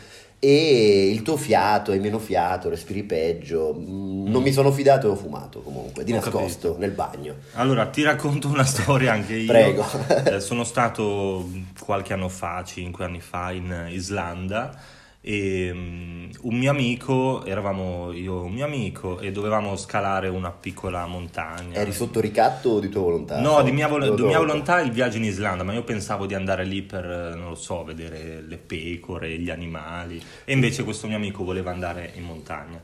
e 0.40 1.10
il 1.10 1.22
tuo 1.22 1.36
fiato, 1.36 1.90
hai 1.90 1.98
meno 1.98 2.18
fiato, 2.18 2.68
respiri 2.68 3.02
peggio. 3.02 3.74
Mm. 3.76 4.28
Non 4.28 4.42
mi 4.42 4.52
sono 4.52 4.70
fidato 4.70 5.08
e 5.08 5.10
ho 5.10 5.16
fumato 5.16 5.60
comunque, 5.60 6.04
di 6.04 6.12
ho 6.12 6.16
nascosto, 6.16 6.68
capito. 6.68 6.78
nel 6.78 6.90
bagno. 6.92 7.34
Allora, 7.54 7.86
ti 7.86 8.02
racconto 8.02 8.48
una 8.48 8.64
storia 8.66 9.12
anche 9.12 9.34
io. 9.34 9.46
Prego. 9.46 9.84
eh, 10.24 10.40
sono 10.40 10.64
stato 10.64 11.48
qualche 11.80 12.12
anno 12.12 12.28
fa, 12.28 12.62
cinque 12.64 13.04
anni 13.04 13.20
fa, 13.20 13.50
in 13.52 13.88
Islanda 13.90 14.96
e 15.28 15.70
um, 15.70 16.30
un 16.44 16.56
mio 16.56 16.70
amico, 16.70 17.44
eravamo 17.44 18.12
io 18.12 18.40
e 18.40 18.44
un 18.44 18.52
mio 18.52 18.64
amico 18.64 19.20
e 19.20 19.30
dovevamo 19.30 19.76
scalare 19.76 20.28
una 20.28 20.50
piccola 20.50 21.04
montagna. 21.04 21.78
Eri 21.78 21.92
sotto 21.92 22.18
ricatto 22.18 22.70
o 22.70 22.80
di 22.80 22.88
tua 22.88 23.02
volontà? 23.02 23.38
No, 23.38 23.60
di 23.60 23.70
mia, 23.70 23.88
vol- 23.88 24.14
di 24.14 24.22
mia 24.22 24.38
volontà. 24.38 24.80
il 24.80 24.90
viaggio 24.90 25.18
in 25.18 25.24
Islanda, 25.24 25.64
ma 25.64 25.74
io 25.74 25.84
pensavo 25.84 26.24
di 26.24 26.32
andare 26.32 26.64
lì 26.64 26.80
per, 26.80 27.04
non 27.36 27.50
lo 27.50 27.54
so, 27.56 27.84
vedere 27.84 28.40
le 28.40 28.56
pecore, 28.56 29.36
gli 29.38 29.50
animali. 29.50 30.18
E 30.46 30.52
invece 30.54 30.82
questo 30.82 31.06
mio 31.06 31.16
amico 31.16 31.44
voleva 31.44 31.72
andare 31.72 32.10
in 32.14 32.24
montagna. 32.24 32.80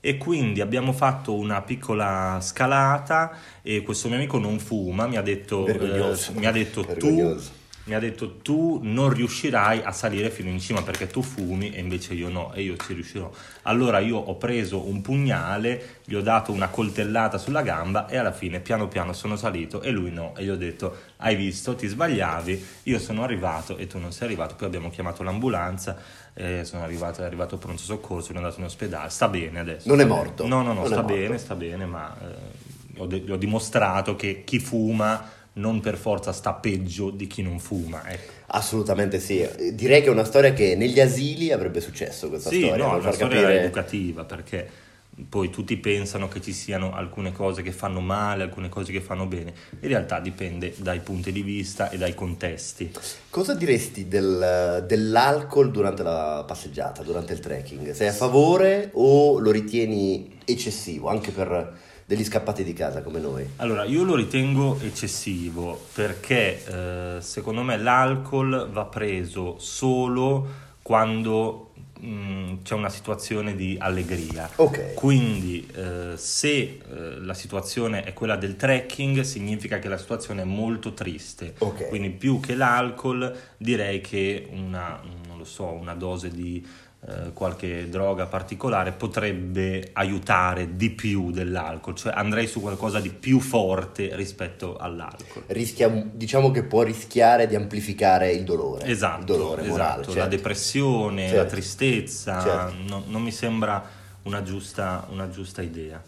E 0.00 0.18
quindi 0.18 0.60
abbiamo 0.60 0.92
fatto 0.92 1.32
una 1.32 1.62
piccola 1.62 2.40
scalata 2.42 3.38
e 3.62 3.82
questo 3.82 4.08
mio 4.08 4.16
amico 4.16 4.38
non 4.38 4.58
fuma, 4.58 5.06
mi 5.06 5.16
ha 5.16 5.22
detto, 5.22 5.64
eh, 5.64 6.16
mi 6.32 6.46
ha 6.46 6.50
detto 6.50 6.84
tu 6.84 7.38
mi 7.84 7.94
ha 7.94 7.98
detto 7.98 8.36
tu 8.36 8.80
non 8.82 9.10
riuscirai 9.10 9.82
a 9.82 9.92
salire 9.92 10.30
fino 10.30 10.48
in 10.48 10.58
cima 10.58 10.82
perché 10.82 11.06
tu 11.06 11.22
fumi 11.22 11.70
e 11.70 11.80
invece 11.80 12.14
io 12.14 12.30
no 12.30 12.52
e 12.54 12.62
io 12.62 12.76
ci 12.76 12.94
riuscirò. 12.94 13.30
Allora 13.62 13.98
io 13.98 14.16
ho 14.16 14.36
preso 14.36 14.88
un 14.88 15.02
pugnale, 15.02 15.98
gli 16.04 16.14
ho 16.14 16.22
dato 16.22 16.50
una 16.52 16.68
coltellata 16.68 17.36
sulla 17.36 17.62
gamba 17.62 18.06
e 18.08 18.16
alla 18.16 18.32
fine 18.32 18.60
piano 18.60 18.88
piano 18.88 19.12
sono 19.12 19.36
salito 19.36 19.82
e 19.82 19.90
lui 19.90 20.10
no 20.10 20.34
e 20.36 20.44
gli 20.44 20.48
ho 20.48 20.56
detto 20.56 20.96
hai 21.18 21.36
visto 21.36 21.74
ti 21.74 21.86
sbagliavi, 21.86 22.66
io 22.84 22.98
sono 22.98 23.22
arrivato 23.22 23.76
e 23.76 23.86
tu 23.86 23.98
non 23.98 24.12
sei 24.12 24.28
arrivato, 24.28 24.54
poi 24.54 24.66
abbiamo 24.66 24.88
chiamato 24.88 25.22
l'ambulanza, 25.22 25.98
eh, 26.32 26.64
sono 26.64 26.82
arrivato, 26.82 27.20
è 27.20 27.24
arrivato 27.24 27.58
pronto 27.58 27.82
soccorso, 27.82 28.28
sono 28.28 28.38
andato 28.38 28.60
in 28.60 28.66
ospedale, 28.66 29.10
sta 29.10 29.28
bene 29.28 29.60
adesso. 29.60 29.88
Non 29.88 30.00
è 30.00 30.04
morto? 30.04 30.46
No, 30.46 30.62
no, 30.62 30.72
no, 30.72 30.80
non 30.80 30.86
sta 30.86 31.02
bene, 31.02 31.38
sta 31.38 31.54
bene, 31.54 31.84
ma 31.84 32.16
eh, 32.18 33.00
ho, 33.00 33.06
de- 33.06 33.24
ho 33.28 33.36
dimostrato 33.36 34.16
che 34.16 34.42
chi 34.44 34.58
fuma 34.58 35.42
non 35.54 35.80
per 35.80 35.96
forza 35.96 36.32
sta 36.32 36.52
peggio 36.54 37.10
di 37.10 37.26
chi 37.26 37.42
non 37.42 37.58
fuma. 37.58 38.08
Ecco. 38.10 38.32
Assolutamente 38.46 39.20
sì, 39.20 39.46
direi 39.72 40.00
che 40.00 40.08
è 40.08 40.10
una 40.10 40.24
storia 40.24 40.52
che 40.52 40.74
negli 40.76 41.00
asili 41.00 41.52
avrebbe 41.52 41.80
successo 41.80 42.28
questa 42.28 42.50
sì, 42.50 42.62
storia. 42.62 42.84
No, 42.84 42.96
è 42.96 43.00
una 43.00 43.12
storia 43.12 43.40
capire... 43.40 43.60
educativa 43.62 44.24
perché 44.24 44.82
poi 45.28 45.48
tutti 45.48 45.76
pensano 45.76 46.26
che 46.26 46.40
ci 46.40 46.52
siano 46.52 46.92
alcune 46.92 47.32
cose 47.32 47.62
che 47.62 47.70
fanno 47.70 48.00
male, 48.00 48.42
alcune 48.42 48.68
cose 48.68 48.90
che 48.90 49.00
fanno 49.00 49.26
bene. 49.26 49.54
In 49.80 49.88
realtà 49.88 50.18
dipende 50.18 50.74
dai 50.78 50.98
punti 51.00 51.30
di 51.30 51.42
vista 51.42 51.88
e 51.90 51.98
dai 51.98 52.14
contesti. 52.14 52.90
Cosa 53.30 53.54
diresti 53.54 54.08
del, 54.08 54.84
dell'alcol 54.86 55.70
durante 55.70 56.02
la 56.02 56.42
passeggiata, 56.44 57.02
durante 57.02 57.32
il 57.32 57.38
trekking? 57.38 57.92
Sei 57.92 58.08
a 58.08 58.12
favore 58.12 58.90
o 58.94 59.38
lo 59.38 59.52
ritieni 59.52 60.40
eccessivo 60.44 61.08
anche 61.08 61.30
per 61.30 61.83
degli 62.04 62.24
scappati 62.24 62.64
di 62.64 62.72
casa 62.72 63.02
come 63.02 63.20
noi? 63.20 63.48
Allora, 63.56 63.84
io 63.84 64.02
lo 64.04 64.14
ritengo 64.14 64.78
eccessivo 64.80 65.86
perché 65.94 66.64
eh, 66.66 67.20
secondo 67.20 67.62
me 67.62 67.76
l'alcol 67.78 68.68
va 68.70 68.84
preso 68.84 69.56
solo 69.58 70.62
quando 70.82 71.72
mh, 72.00 72.06
mm, 72.06 72.54
c'è 72.62 72.74
una 72.74 72.90
situazione 72.90 73.56
di 73.56 73.76
allegria. 73.78 74.50
Okay. 74.54 74.94
Quindi 74.94 75.66
eh, 75.74 76.12
se 76.16 76.58
eh, 76.58 76.80
la 77.20 77.34
situazione 77.34 78.04
è 78.04 78.12
quella 78.12 78.36
del 78.36 78.56
trekking 78.56 79.22
significa 79.22 79.78
che 79.78 79.88
la 79.88 79.98
situazione 79.98 80.42
è 80.42 80.44
molto 80.44 80.92
triste. 80.92 81.54
Okay. 81.58 81.88
Quindi 81.88 82.10
più 82.10 82.38
che 82.40 82.54
l'alcol 82.54 83.34
direi 83.56 84.00
che 84.00 84.46
una, 84.50 85.00
so, 85.42 85.66
una 85.68 85.94
dose 85.94 86.28
di 86.28 86.64
eh, 87.06 87.34
qualche 87.34 87.90
droga 87.90 88.24
particolare 88.24 88.92
potrebbe 88.92 89.90
aiutare 89.92 90.74
di 90.74 90.88
più 90.88 91.32
dell'alcol, 91.32 91.94
cioè 91.94 92.14
andrei 92.16 92.46
su 92.46 92.62
qualcosa 92.62 92.98
di 92.98 93.10
più 93.10 93.40
forte 93.40 94.16
rispetto 94.16 94.78
all'alcol. 94.78 95.42
Rischia, 95.48 95.88
diciamo 95.88 96.50
che 96.50 96.62
può 96.62 96.80
rischiare 96.82 97.46
di 97.46 97.56
amplificare 97.56 98.32
il 98.32 98.44
dolore. 98.44 98.86
Esatto, 98.86 99.20
il 99.20 99.26
dolore 99.26 99.60
esatto, 99.60 99.76
morale, 99.76 100.04
certo. 100.04 100.18
la 100.18 100.26
depressione, 100.28 101.22
certo. 101.26 101.42
la 101.42 101.44
tristezza, 101.44 102.40
certo. 102.40 102.74
non, 102.88 103.02
non, 103.08 103.22
mi 103.22 103.32
sembra 103.32 103.86
una 104.22 104.42
giusta, 104.42 105.06
una 105.10 105.28
giusta 105.28 105.60
idea. 105.60 106.02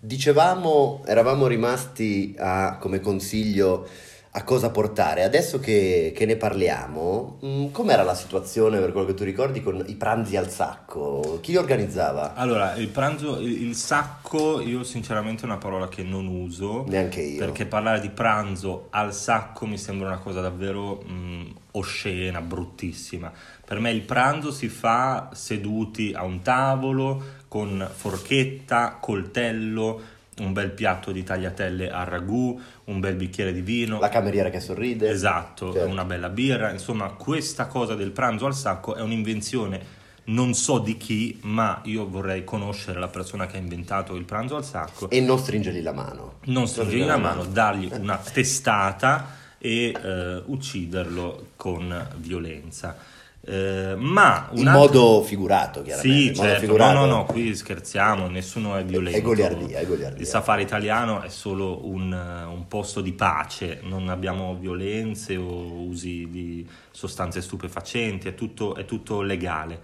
Dicevamo, 0.00 1.02
eravamo 1.04 1.46
rimasti 1.46 2.34
a, 2.38 2.78
come 2.78 3.00
consiglio 3.00 3.86
a 4.34 4.44
cosa 4.44 4.70
portare. 4.70 5.24
Adesso 5.24 5.60
che, 5.60 6.12
che 6.14 6.24
ne 6.24 6.36
parliamo, 6.36 7.38
mh, 7.40 7.46
mm, 7.46 7.70
com'era 7.70 8.02
la 8.02 8.14
situazione 8.14 8.78
per 8.78 8.92
quello 8.92 9.06
che 9.06 9.14
tu 9.14 9.24
ricordi 9.24 9.62
con 9.62 9.84
i 9.86 9.94
pranzi 9.94 10.36
al 10.36 10.50
sacco? 10.50 11.38
Chi 11.42 11.50
li 11.52 11.58
organizzava? 11.58 12.34
Allora, 12.34 12.74
il 12.76 12.88
pranzo, 12.88 13.38
il, 13.40 13.68
il 13.68 13.74
sacco, 13.74 14.60
io 14.60 14.84
sinceramente 14.84 15.42
è 15.42 15.44
una 15.44 15.58
parola 15.58 15.88
che 15.88 16.02
non 16.02 16.26
uso. 16.26 16.84
Neanche 16.88 17.20
io. 17.20 17.38
Perché 17.38 17.66
parlare 17.66 18.00
di 18.00 18.08
pranzo 18.08 18.86
al 18.90 19.12
sacco 19.12 19.66
mi 19.66 19.76
sembra 19.76 20.08
una 20.08 20.18
cosa 20.18 20.40
davvero 20.40 21.02
mh, 21.02 21.12
mm, 21.12 21.50
oscena, 21.72 22.40
bruttissima. 22.40 23.30
Per 23.64 23.80
me 23.80 23.90
il 23.90 24.02
pranzo 24.02 24.50
si 24.50 24.68
fa 24.68 25.28
seduti 25.34 26.12
a 26.14 26.24
un 26.24 26.40
tavolo 26.40 27.40
con 27.48 27.86
forchetta, 27.94 28.96
coltello, 28.98 30.00
un 30.38 30.52
bel 30.52 30.70
piatto 30.70 31.12
di 31.12 31.22
tagliatelle 31.22 31.90
a 31.90 32.04
ragù, 32.04 32.58
un 32.84 33.00
bel 33.00 33.16
bicchiere 33.16 33.52
di 33.52 33.60
vino. 33.60 34.00
La 34.00 34.08
cameriera 34.08 34.50
che 34.50 34.60
sorride. 34.60 35.10
Esatto, 35.10 35.72
certo. 35.72 35.88
una 35.88 36.04
bella 36.04 36.28
birra. 36.28 36.70
Insomma, 36.70 37.10
questa 37.10 37.66
cosa 37.66 37.94
del 37.94 38.10
pranzo 38.10 38.46
al 38.46 38.54
sacco 38.54 38.94
è 38.94 39.02
un'invenzione 39.02 40.00
non 40.24 40.54
so 40.54 40.78
di 40.78 40.96
chi, 40.96 41.38
ma 41.42 41.80
io 41.84 42.08
vorrei 42.08 42.44
conoscere 42.44 43.00
la 43.00 43.08
persona 43.08 43.46
che 43.46 43.56
ha 43.56 43.60
inventato 43.60 44.14
il 44.14 44.24
pranzo 44.24 44.56
al 44.56 44.64
sacco. 44.64 45.10
E 45.10 45.20
non 45.20 45.38
stringergli 45.38 45.82
la 45.82 45.92
mano. 45.92 46.34
Non 46.44 46.68
stringergli 46.68 47.04
la 47.04 47.16
mano, 47.16 47.44
dargli 47.44 47.90
una 47.92 48.16
testata 48.18 49.40
e 49.58 49.92
eh, 49.92 50.42
ucciderlo 50.46 51.48
con 51.56 52.08
violenza. 52.18 52.96
Eh, 53.44 53.94
ma 53.96 54.50
in 54.54 54.68
altro... 54.68 55.00
modo 55.00 55.22
figurato, 55.22 55.82
chiaramente. 55.82 56.34
Sì, 56.34 56.34
certo. 56.34 56.60
Figurato... 56.60 56.98
No, 57.00 57.06
no, 57.06 57.16
no, 57.16 57.24
qui 57.24 57.54
scherziamo, 57.56 58.28
nessuno 58.28 58.76
è 58.76 58.84
violento. 58.84 59.18
È 59.18 59.22
goliardia, 59.22 59.78
è 59.80 59.86
goliardia. 59.86 60.20
Il 60.20 60.26
safari 60.26 60.62
italiano 60.62 61.22
è 61.22 61.28
solo 61.28 61.88
un, 61.88 62.12
un, 62.12 62.68
posto 62.68 63.00
di 63.00 63.12
pace, 63.12 63.80
non 63.82 64.08
abbiamo 64.08 64.56
violenze 64.56 65.36
o 65.36 65.72
usi 65.82 66.28
di 66.30 66.66
sostanze 66.92 67.42
stupefacenti, 67.42 68.28
è 68.28 68.34
tutto, 68.34 68.76
è 68.76 68.84
tutto 68.84 69.22
legale. 69.22 69.80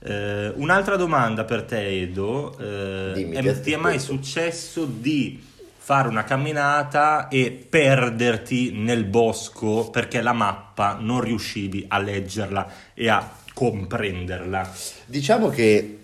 Eh, 0.00 0.52
un'altra 0.56 0.96
domanda 0.96 1.44
per 1.44 1.62
te, 1.62 2.02
Edo. 2.02 2.58
Eh, 2.58 3.12
Dimmi, 3.14 3.36
è, 3.36 3.60
ti 3.60 3.72
è 3.72 3.76
mai 3.76 3.98
successo 3.98 4.84
di 4.84 5.47
fare 5.88 6.08
una 6.08 6.24
camminata 6.24 7.28
e 7.28 7.50
perderti 7.50 8.72
nel 8.72 9.04
bosco 9.04 9.88
perché 9.88 10.20
la 10.20 10.34
mappa 10.34 10.98
non 11.00 11.22
riuscivi 11.22 11.86
a 11.88 11.98
leggerla 11.98 12.70
e 12.92 13.08
a 13.08 13.26
comprenderla. 13.54 14.70
Diciamo 15.06 15.48
che 15.48 15.97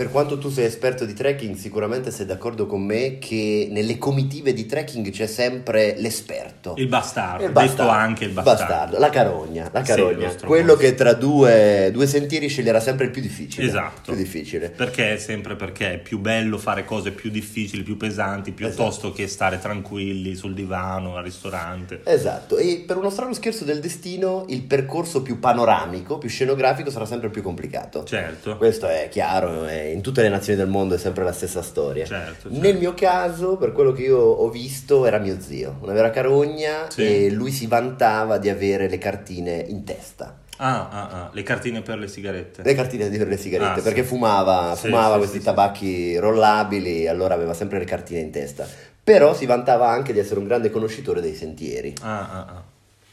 per 0.00 0.10
quanto 0.10 0.38
tu 0.38 0.48
sei 0.48 0.64
esperto 0.64 1.04
di 1.04 1.12
trekking, 1.12 1.54
sicuramente 1.56 2.10
sei 2.10 2.24
d'accordo 2.24 2.64
con 2.64 2.80
me 2.80 3.18
che 3.18 3.68
nelle 3.70 3.98
comitive 3.98 4.54
di 4.54 4.64
trekking 4.64 5.10
c'è 5.10 5.26
sempre 5.26 5.94
l'esperto. 5.98 6.72
Il 6.78 6.86
bastardo, 6.86 7.44
il 7.44 7.52
bastardo 7.52 7.82
detto 7.82 7.94
anche 7.94 8.24
il 8.24 8.30
bastardo. 8.30 8.62
bastardo. 8.62 8.98
La 8.98 9.10
carogna, 9.10 9.68
la 9.70 9.82
carogna. 9.82 10.30
Sì, 10.30 10.46
quello 10.46 10.74
che 10.76 10.94
tra 10.94 11.12
due, 11.12 11.90
due, 11.92 12.06
sentieri 12.06 12.48
sceglierà 12.48 12.80
sempre 12.80 13.04
il 13.04 13.10
più 13.10 13.20
difficile. 13.20 13.66
Esatto. 13.66 14.12
Più 14.12 14.14
difficile. 14.14 14.70
Perché? 14.70 15.18
Sempre 15.18 15.54
perché 15.54 15.92
è 15.92 15.98
più 15.98 16.18
bello 16.18 16.56
fare 16.56 16.86
cose 16.86 17.10
più 17.10 17.28
difficili, 17.28 17.82
più 17.82 17.98
pesanti, 17.98 18.52
piuttosto 18.52 19.08
esatto. 19.08 19.12
che 19.12 19.26
stare 19.26 19.58
tranquilli 19.58 20.34
sul 20.34 20.54
divano, 20.54 21.16
al 21.16 21.24
ristorante. 21.24 22.00
Esatto. 22.04 22.56
E 22.56 22.84
per 22.86 22.96
uno 22.96 23.10
strano 23.10 23.34
scherzo 23.34 23.64
del 23.64 23.80
destino, 23.80 24.46
il 24.48 24.62
percorso 24.62 25.20
più 25.20 25.38
panoramico, 25.38 26.16
più 26.16 26.30
scenografico 26.30 26.88
sarà 26.88 27.04
sempre 27.04 27.28
più 27.28 27.42
complicato. 27.42 28.04
Certo. 28.04 28.56
Questo 28.56 28.88
è 28.88 29.08
chiaro, 29.10 29.66
è 29.66 29.89
in 29.92 30.00
tutte 30.00 30.22
le 30.22 30.28
nazioni 30.28 30.58
del 30.58 30.68
mondo 30.68 30.94
è 30.94 30.98
sempre 30.98 31.24
la 31.24 31.32
stessa 31.32 31.62
storia. 31.62 32.04
Certo, 32.04 32.48
certo. 32.48 32.60
Nel 32.60 32.76
mio 32.76 32.94
caso, 32.94 33.56
per 33.56 33.72
quello 33.72 33.92
che 33.92 34.02
io 34.02 34.18
ho 34.18 34.48
visto, 34.48 35.06
era 35.06 35.18
mio 35.18 35.40
zio, 35.40 35.78
una 35.80 35.92
vera 35.92 36.10
carogna 36.10 36.90
sì. 36.90 37.26
e 37.26 37.30
lui 37.30 37.50
si 37.50 37.66
vantava 37.66 38.38
di 38.38 38.48
avere 38.48 38.88
le 38.88 38.98
cartine 38.98 39.64
in 39.68 39.84
testa. 39.84 40.38
Ah, 40.62 40.88
ah, 40.90 41.08
ah, 41.08 41.30
le 41.32 41.42
cartine 41.42 41.80
per 41.80 41.98
le 41.98 42.06
sigarette. 42.06 42.62
Le 42.62 42.74
cartine 42.74 43.08
per 43.08 43.28
le 43.28 43.38
sigarette, 43.38 43.80
ah, 43.80 43.82
perché 43.82 44.02
sì. 44.02 44.08
fumava, 44.08 44.74
fumava 44.76 45.14
sì, 45.14 45.18
questi 45.20 45.40
tabacchi 45.40 46.18
rollabili, 46.18 47.08
allora 47.08 47.34
aveva 47.34 47.54
sempre 47.54 47.78
le 47.78 47.86
cartine 47.86 48.20
in 48.20 48.30
testa. 48.30 48.66
Però 49.02 49.34
si 49.34 49.46
vantava 49.46 49.88
anche 49.88 50.12
di 50.12 50.18
essere 50.18 50.38
un 50.38 50.46
grande 50.46 50.70
conoscitore 50.70 51.20
dei 51.20 51.34
sentieri. 51.34 51.94
Ah, 52.02 52.62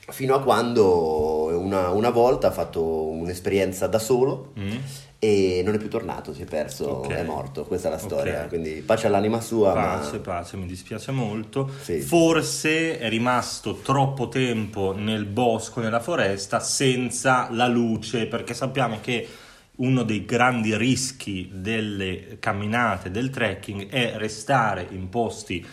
Fino 0.09 0.35
a 0.35 0.41
quando 0.41 1.57
una, 1.57 1.89
una 1.89 2.09
volta 2.09 2.47
ha 2.47 2.51
fatto 2.51 2.83
un'esperienza 2.83 3.87
da 3.87 3.99
solo. 3.99 4.51
Mm 4.59 4.77
e 5.19 5.61
non 5.65 5.73
è 5.73 5.77
più 5.79 5.89
tornato, 5.89 6.33
si 6.33 6.43
è 6.43 6.45
perso, 6.45 6.99
okay. 6.99 7.17
è 7.17 7.23
morto, 7.23 7.63
questa 7.63 7.87
è 7.87 7.91
la 7.91 7.97
storia, 7.97 8.35
okay. 8.35 8.47
quindi 8.49 8.69
pace 8.85 9.07
all'anima 9.07 9.41
sua. 9.41 9.73
Pace, 9.73 10.17
ma... 10.17 10.19
pace, 10.19 10.57
mi 10.57 10.67
dispiace 10.67 11.11
molto. 11.11 11.69
Sì. 11.81 11.99
Forse 12.01 12.99
è 12.99 13.09
rimasto 13.09 13.75
troppo 13.77 14.29
tempo 14.29 14.93
nel 14.95 15.25
bosco, 15.25 15.81
nella 15.81 15.99
foresta, 15.99 16.59
senza 16.59 17.47
la 17.51 17.67
luce, 17.67 18.27
perché 18.27 18.53
sappiamo 18.53 18.99
che 19.01 19.27
uno 19.77 20.03
dei 20.03 20.23
grandi 20.25 20.75
rischi 20.75 21.49
delle 21.51 22.37
camminate, 22.39 23.09
del 23.09 23.29
trekking, 23.29 23.89
è 23.89 24.13
restare 24.17 24.87
in 24.91 25.09
posti 25.09 25.65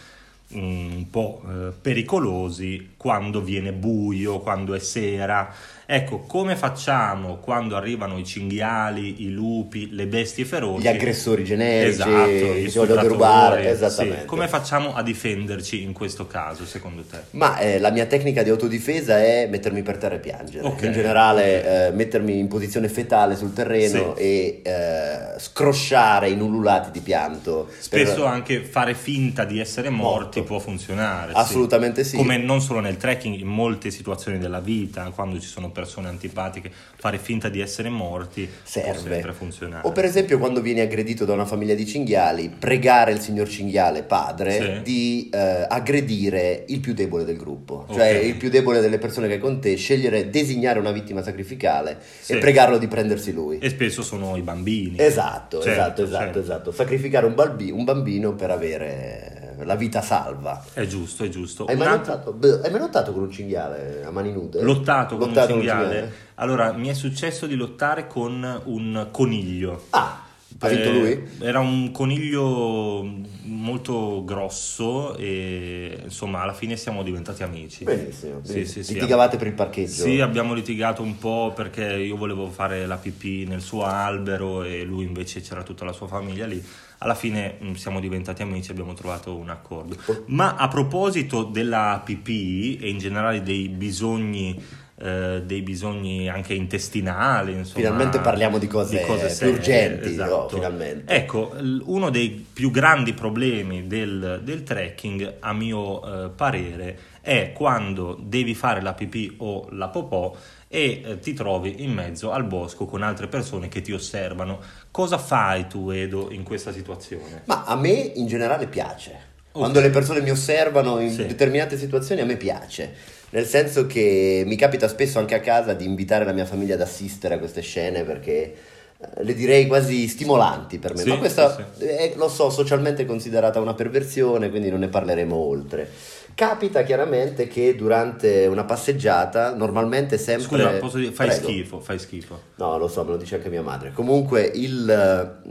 mm, 0.56 0.96
un 0.96 1.10
po' 1.10 1.42
eh, 1.46 1.72
pericolosi 1.80 2.94
quando 2.96 3.42
viene 3.42 3.72
buio, 3.72 4.40
quando 4.40 4.72
è 4.74 4.78
sera. 4.78 5.52
Ecco, 5.86 6.20
come 6.20 6.56
facciamo 6.56 7.36
quando 7.36 7.76
arrivano 7.76 8.16
i 8.18 8.24
cinghiali, 8.24 9.22
i 9.24 9.30
lupi, 9.30 9.90
le 9.92 10.06
bestie 10.06 10.46
feroci? 10.46 10.82
Gli 10.82 10.88
aggressori 10.88 11.44
generici, 11.44 12.00
esatto, 12.00 12.28
i 12.30 12.62
i 12.64 12.70
si 12.70 12.78
vogliono 12.78 13.02
derubare, 13.02 13.68
esattamente. 13.68 14.20
sì. 14.20 14.26
Come 14.26 14.48
facciamo 14.48 14.94
a 14.94 15.02
difenderci 15.02 15.82
in 15.82 15.92
questo 15.92 16.26
caso, 16.26 16.64
secondo 16.64 17.02
te? 17.02 17.18
Ma 17.32 17.58
eh, 17.58 17.78
la 17.78 17.90
mia 17.90 18.06
tecnica 18.06 18.42
di 18.42 18.48
autodifesa 18.48 19.18
è 19.22 19.46
mettermi 19.50 19.82
per 19.82 19.98
terra 19.98 20.14
e 20.14 20.20
piangere. 20.20 20.66
Ok, 20.66 20.82
In 20.84 20.92
generale, 20.92 21.88
eh, 21.88 21.90
mettermi 21.92 22.38
in 22.38 22.48
posizione 22.48 22.88
fetale 22.88 23.36
sul 23.36 23.52
terreno 23.52 24.14
Sì. 24.16 24.22
e 24.22 24.60
eh, 24.64 25.38
scrosciare 25.38 26.30
in 26.30 26.40
ululati 26.40 26.90
di 26.92 27.00
pianto. 27.00 27.64
per- 27.66 27.74
Spesso 28.06 28.24
anche 28.24 28.60
fare 28.64 28.94
finta 28.94 29.44
di 29.44 29.58
essere 29.60 29.90
morti 29.90 30.38
Morto. 30.38 30.44
può 30.44 30.58
funzionare. 30.60 31.32
sì. 31.32 31.38
Assolutamente 31.38 32.04
sì. 32.04 32.16
Come 32.16 32.38
non 32.38 32.62
solo 32.62 32.80
nel 32.80 32.96
trekking, 32.96 33.38
in 33.38 33.46
molte 33.48 33.90
situazioni 33.90 34.38
della 34.38 34.60
vita, 34.60 35.10
quando 35.14 35.38
ci 35.38 35.46
sono 35.46 35.72
persone 35.74 36.08
antipatiche, 36.08 36.70
fare 36.96 37.18
finta 37.18 37.50
di 37.50 37.60
essere 37.60 37.90
morti 37.90 38.46
può 38.46 38.56
serve. 38.62 39.10
sempre 39.12 39.32
funzionare. 39.34 39.86
O 39.86 39.92
per 39.92 40.06
esempio 40.06 40.38
quando 40.38 40.62
vieni 40.62 40.80
aggredito 40.80 41.26
da 41.26 41.34
una 41.34 41.44
famiglia 41.44 41.74
di 41.74 41.84
cinghiali, 41.84 42.48
pregare 42.58 43.12
il 43.12 43.20
signor 43.20 43.46
cinghiale 43.48 44.02
padre 44.04 44.52
Sì. 44.52 44.82
di 44.82 45.30
eh, 45.30 45.66
aggredire 45.68 46.64
il 46.68 46.80
più 46.80 46.94
debole 46.94 47.24
del 47.24 47.36
gruppo, 47.36 47.86
cioè 47.92 48.16
Ok. 48.18 48.24
il 48.24 48.34
più 48.36 48.48
debole 48.48 48.80
delle 48.80 48.98
persone 48.98 49.28
che 49.28 49.34
è 49.34 49.38
con 49.38 49.60
te, 49.60 49.74
scegliere, 49.76 50.30
designare 50.30 50.78
una 50.78 50.92
vittima 50.92 51.22
sacrificale 51.22 51.98
Sì. 52.20 52.32
e 52.32 52.38
pregarlo 52.38 52.78
di 52.78 52.86
prendersi 52.88 53.32
lui. 53.32 53.58
E 53.58 53.68
spesso 53.68 54.02
sono 54.02 54.36
i 54.36 54.40
bambini. 54.42 54.96
Esatto, 54.98 55.60
Certo, 55.60 55.70
esatto, 55.80 56.02
esatto, 56.04 56.22
certo. 56.24 56.38
esatto. 56.38 56.72
Sacrificare 56.72 57.26
un, 57.26 57.34
balbi- 57.34 57.70
un 57.72 57.82
bambino 57.84 58.34
per 58.34 58.50
avere 58.50 59.43
la 59.62 59.74
vita 59.76 60.00
salva. 60.00 60.64
È 60.72 60.86
giusto, 60.86 61.24
è 61.24 61.28
giusto. 61.28 61.64
Hai 61.66 61.76
mai, 61.76 61.88
lottato, 61.88 62.32
beh, 62.32 62.60
hai 62.62 62.70
mai 62.70 62.80
lottato 62.80 63.12
con 63.12 63.22
un 63.22 63.30
cinghiale 63.30 64.04
a 64.04 64.10
mani 64.10 64.32
nude? 64.32 64.62
Lottato 64.62 65.16
con 65.16 65.28
Lottato 65.28 65.54
un 65.54 65.60
cinghiale. 65.60 66.12
Allora, 66.36 66.72
mi 66.72 66.88
è 66.88 66.94
successo 66.94 67.46
di 67.46 67.54
lottare 67.54 68.06
con 68.06 68.62
un 68.64 69.08
coniglio. 69.10 69.84
Ah, 69.90 70.23
ha 70.64 70.68
vinto 70.68 70.88
Eh, 70.88 70.92
lui? 70.92 71.28
Era 71.40 71.60
un 71.60 71.90
coniglio 71.90 73.06
molto 73.42 74.24
grosso 74.24 75.16
e 75.16 76.00
insomma 76.04 76.42
alla 76.42 76.52
fine 76.52 76.76
siamo 76.76 77.02
diventati 77.02 77.42
amici. 77.42 77.84
Benissimo. 77.84 78.40
Sì, 78.42 78.64
sì, 78.64 78.82
sì. 78.82 78.94
Litigavate 78.94 79.36
per 79.36 79.46
il 79.46 79.52
parcheggio? 79.52 80.02
Sì, 80.02 80.20
abbiamo 80.20 80.54
litigato 80.54 81.02
un 81.02 81.18
po' 81.18 81.52
perché 81.54 81.94
io 81.94 82.16
volevo 82.16 82.48
fare 82.50 82.86
la 82.86 82.96
pipì 82.96 83.44
nel 83.46 83.60
suo 83.60 83.84
albero 83.84 84.62
e 84.62 84.82
lui 84.84 85.04
invece 85.04 85.40
c'era 85.40 85.62
tutta 85.62 85.84
la 85.84 85.92
sua 85.92 86.06
famiglia 86.06 86.46
lì. 86.46 86.62
Alla 86.98 87.14
fine 87.14 87.56
mh, 87.58 87.72
siamo 87.72 88.00
diventati 88.00 88.40
amici 88.42 88.70
e 88.70 88.72
abbiamo 88.72 88.94
trovato 88.94 89.36
un 89.36 89.50
accordo. 89.50 89.96
Ma 90.26 90.54
a 90.54 90.68
proposito 90.68 91.42
della 91.44 92.00
pipì 92.02 92.78
e 92.78 92.88
in 92.88 92.98
generale 92.98 93.42
dei 93.42 93.68
bisogni 93.68 94.58
eh, 95.04 95.42
dei 95.44 95.60
bisogni 95.60 96.30
anche 96.30 96.54
intestinali, 96.54 97.52
insomma, 97.52 97.84
Finalmente 97.84 98.20
parliamo 98.20 98.56
di 98.56 98.66
cose 98.66 99.00
più 99.00 99.28
serie, 99.28 99.52
urgenti, 99.52 100.08
esatto. 100.08 100.34
no, 100.34 100.48
finalmente. 100.48 101.12
Ecco, 101.14 101.54
uno 101.84 102.08
dei 102.08 102.46
più 102.50 102.70
grandi 102.70 103.12
problemi 103.12 103.86
del, 103.86 104.40
del 104.42 104.62
trekking, 104.62 105.34
a 105.40 105.52
mio 105.52 106.24
eh, 106.24 106.28
parere, 106.30 106.98
è 107.20 107.52
quando 107.52 108.18
devi 108.18 108.54
fare 108.54 108.80
la 108.80 108.94
pipì 108.94 109.34
o 109.38 109.68
la 109.72 109.88
popò 109.88 110.34
e 110.68 111.02
eh, 111.04 111.18
ti 111.18 111.34
trovi 111.34 111.82
in 111.84 111.92
mezzo 111.92 112.32
al 112.32 112.44
bosco 112.44 112.86
con 112.86 113.02
altre 113.02 113.26
persone 113.26 113.68
che 113.68 113.82
ti 113.82 113.92
osservano. 113.92 114.58
Cosa 114.90 115.18
fai 115.18 115.66
tu, 115.66 115.90
Edo, 115.90 116.30
in 116.30 116.44
questa 116.44 116.72
situazione? 116.72 117.42
Ma 117.44 117.64
a 117.66 117.76
me 117.76 117.90
in 117.90 118.26
generale 118.26 118.66
piace. 118.68 119.10
Ok. 119.52 119.60
Quando 119.60 119.80
le 119.80 119.90
persone 119.90 120.20
mi 120.20 120.30
osservano 120.30 120.98
in 120.98 121.12
Sì. 121.12 121.26
determinate 121.26 121.76
situazioni 121.78 122.22
a 122.22 122.24
me 122.24 122.36
piace. 122.36 122.92
Nel 123.34 123.46
senso 123.46 123.86
che 123.88 124.44
mi 124.46 124.54
capita 124.54 124.86
spesso 124.86 125.18
anche 125.18 125.34
a 125.34 125.40
casa 125.40 125.74
di 125.74 125.84
invitare 125.84 126.24
la 126.24 126.30
mia 126.30 126.44
famiglia 126.44 126.74
ad 126.74 126.80
assistere 126.80 127.34
a 127.34 127.38
queste 127.38 127.62
scene 127.62 128.04
perché 128.04 128.54
eh, 128.96 129.24
le 129.24 129.34
direi 129.34 129.66
quasi 129.66 130.06
stimolanti 130.06 130.78
per 130.78 130.94
me. 130.94 131.00
Sì, 131.00 131.08
Ma 131.08 131.18
questa, 131.18 131.68
sì, 131.76 131.84
è, 131.84 132.12
lo 132.14 132.28
so, 132.28 132.48
socialmente 132.48 133.04
considerata 133.04 133.58
una 133.58 133.74
perversione, 133.74 134.50
quindi 134.50 134.70
non 134.70 134.78
ne 134.78 134.86
parleremo 134.86 135.34
oltre. 135.34 135.90
Capita 136.32 136.84
chiaramente 136.84 137.48
che 137.48 137.74
durante 137.74 138.46
una 138.46 138.62
passeggiata, 138.62 139.52
normalmente 139.56 140.16
sempre... 140.16 140.44
Scusa, 140.44 140.70
posso 140.78 140.98
dire, 140.98 141.10
fai 141.10 141.26
Prego. 141.26 141.42
schifo, 141.42 141.80
fai 141.80 141.98
schifo. 141.98 142.40
No, 142.54 142.78
lo 142.78 142.86
so, 142.86 143.02
me 143.02 143.10
lo 143.10 143.16
dice 143.16 143.34
anche 143.34 143.48
mia 143.48 143.62
madre. 143.62 143.90
Comunque, 143.92 144.48
il, 144.54 144.88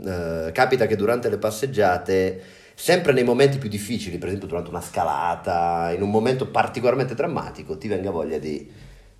eh, 0.06 0.52
capita 0.52 0.86
che 0.86 0.96
durante 0.96 1.28
le 1.28 1.36
passeggiate, 1.36 2.42
sempre 2.74 3.12
nei 3.12 3.24
momenti 3.24 3.58
più 3.58 3.68
difficili, 3.68 4.18
per 4.18 4.28
esempio 4.28 4.48
durante 4.48 4.70
una 4.70 4.80
scalata, 4.80 5.92
in 5.94 6.02
un 6.02 6.10
momento 6.10 6.48
particolarmente 6.48 7.14
drammatico, 7.14 7.78
ti 7.78 7.88
venga 7.88 8.10
voglia 8.10 8.38
di 8.38 8.70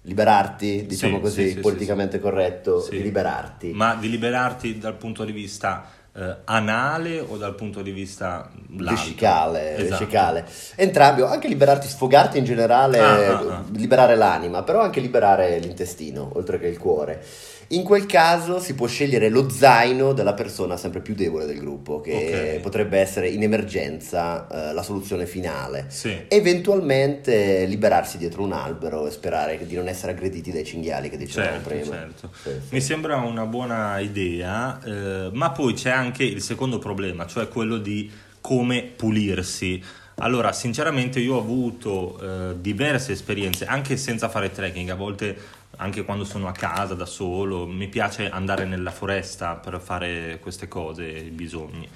liberarti, 0.02 0.84
diciamo 0.86 1.16
Sì, 1.16 1.22
così, 1.22 1.42
sì, 1.48 1.54
sì, 1.54 1.60
politicamente 1.60 2.18
corretto, 2.20 2.80
Sì. 2.80 2.90
di 2.96 3.02
liberarti. 3.02 3.72
Ma 3.72 3.94
di 3.94 4.10
liberarti 4.10 4.78
dal 4.78 4.94
punto 4.96 5.24
di 5.24 5.32
vista 5.32 5.86
eh, 6.16 6.36
anale 6.44 7.18
o 7.18 7.36
dal 7.36 7.54
punto 7.56 7.82
di 7.82 7.90
vista 7.90 8.48
vescicale, 8.68 9.74
Esatto. 9.76 9.88
vescicale. 9.88 10.44
Entrambi, 10.76 11.22
o 11.22 11.26
anche 11.26 11.48
liberarti, 11.48 11.88
sfogarti 11.88 12.38
in 12.38 12.44
generale, 12.44 12.98
Ah, 13.00 13.14
ah, 13.30 13.38
ah. 13.56 13.64
liberare 13.72 14.14
l'anima, 14.14 14.62
però 14.62 14.80
anche 14.82 15.00
liberare 15.00 15.58
l'intestino, 15.58 16.30
oltre 16.34 16.58
che 16.60 16.68
il 16.68 16.78
cuore. 16.78 17.20
In 17.68 17.82
quel 17.82 18.06
caso 18.06 18.58
si 18.60 18.74
può 18.74 18.86
scegliere 18.86 19.28
lo 19.28 19.48
zaino 19.48 20.12
della 20.12 20.34
persona 20.34 20.76
sempre 20.76 21.00
più 21.00 21.14
debole 21.14 21.46
del 21.46 21.58
gruppo, 21.58 22.00
che 22.00 22.54
Ok. 22.56 22.60
potrebbe 22.60 22.98
essere 22.98 23.28
in 23.28 23.42
emergenza 23.42 24.46
eh, 24.48 24.72
la 24.74 24.82
soluzione 24.82 25.26
finale. 25.26 25.86
Sì. 25.88 26.14
Eventualmente 26.28 27.64
liberarsi 27.66 28.18
dietro 28.18 28.42
un 28.42 28.52
albero 28.52 29.06
e 29.06 29.10
sperare 29.10 29.64
di 29.66 29.74
non 29.74 29.88
essere 29.88 30.12
aggrediti 30.12 30.50
dai 30.52 30.64
cinghiali 30.64 31.08
che 31.08 31.16
dicevamo 31.16 31.52
Certo, 31.62 31.68
prima. 31.68 31.84
certo. 31.96 32.30
Sì, 32.42 32.50
sì. 32.50 32.74
Mi 32.74 32.80
sembra 32.80 33.16
una 33.16 33.46
buona 33.46 33.98
idea, 33.98 34.80
eh, 34.84 35.28
ma 35.32 35.50
poi 35.50 35.74
c'è 35.74 35.90
anche 35.90 36.24
il 36.24 36.42
secondo 36.42 36.78
problema, 36.78 37.26
cioè 37.26 37.48
quello 37.48 37.78
di 37.78 38.10
come 38.40 38.82
pulirsi. 38.96 39.82
Allora, 40.16 40.52
sinceramente 40.52 41.18
io 41.18 41.34
ho 41.34 41.38
avuto 41.40 42.20
eh, 42.20 42.54
diverse 42.60 43.12
esperienze, 43.12 43.64
anche 43.64 43.96
senza 43.96 44.28
fare 44.28 44.50
trekking, 44.52 44.90
a 44.90 44.94
volte 44.94 45.36
anche 45.76 46.04
quando 46.04 46.24
sono 46.24 46.48
a 46.48 46.52
casa 46.52 46.94
da 46.94 47.06
solo, 47.06 47.66
mi 47.66 47.88
piace 47.88 48.28
andare 48.28 48.64
nella 48.64 48.90
foresta 48.90 49.54
per 49.54 49.80
fare 49.80 50.38
queste 50.40 50.68
cose, 50.68 51.04
i 51.04 51.30
bisogni. 51.30 51.88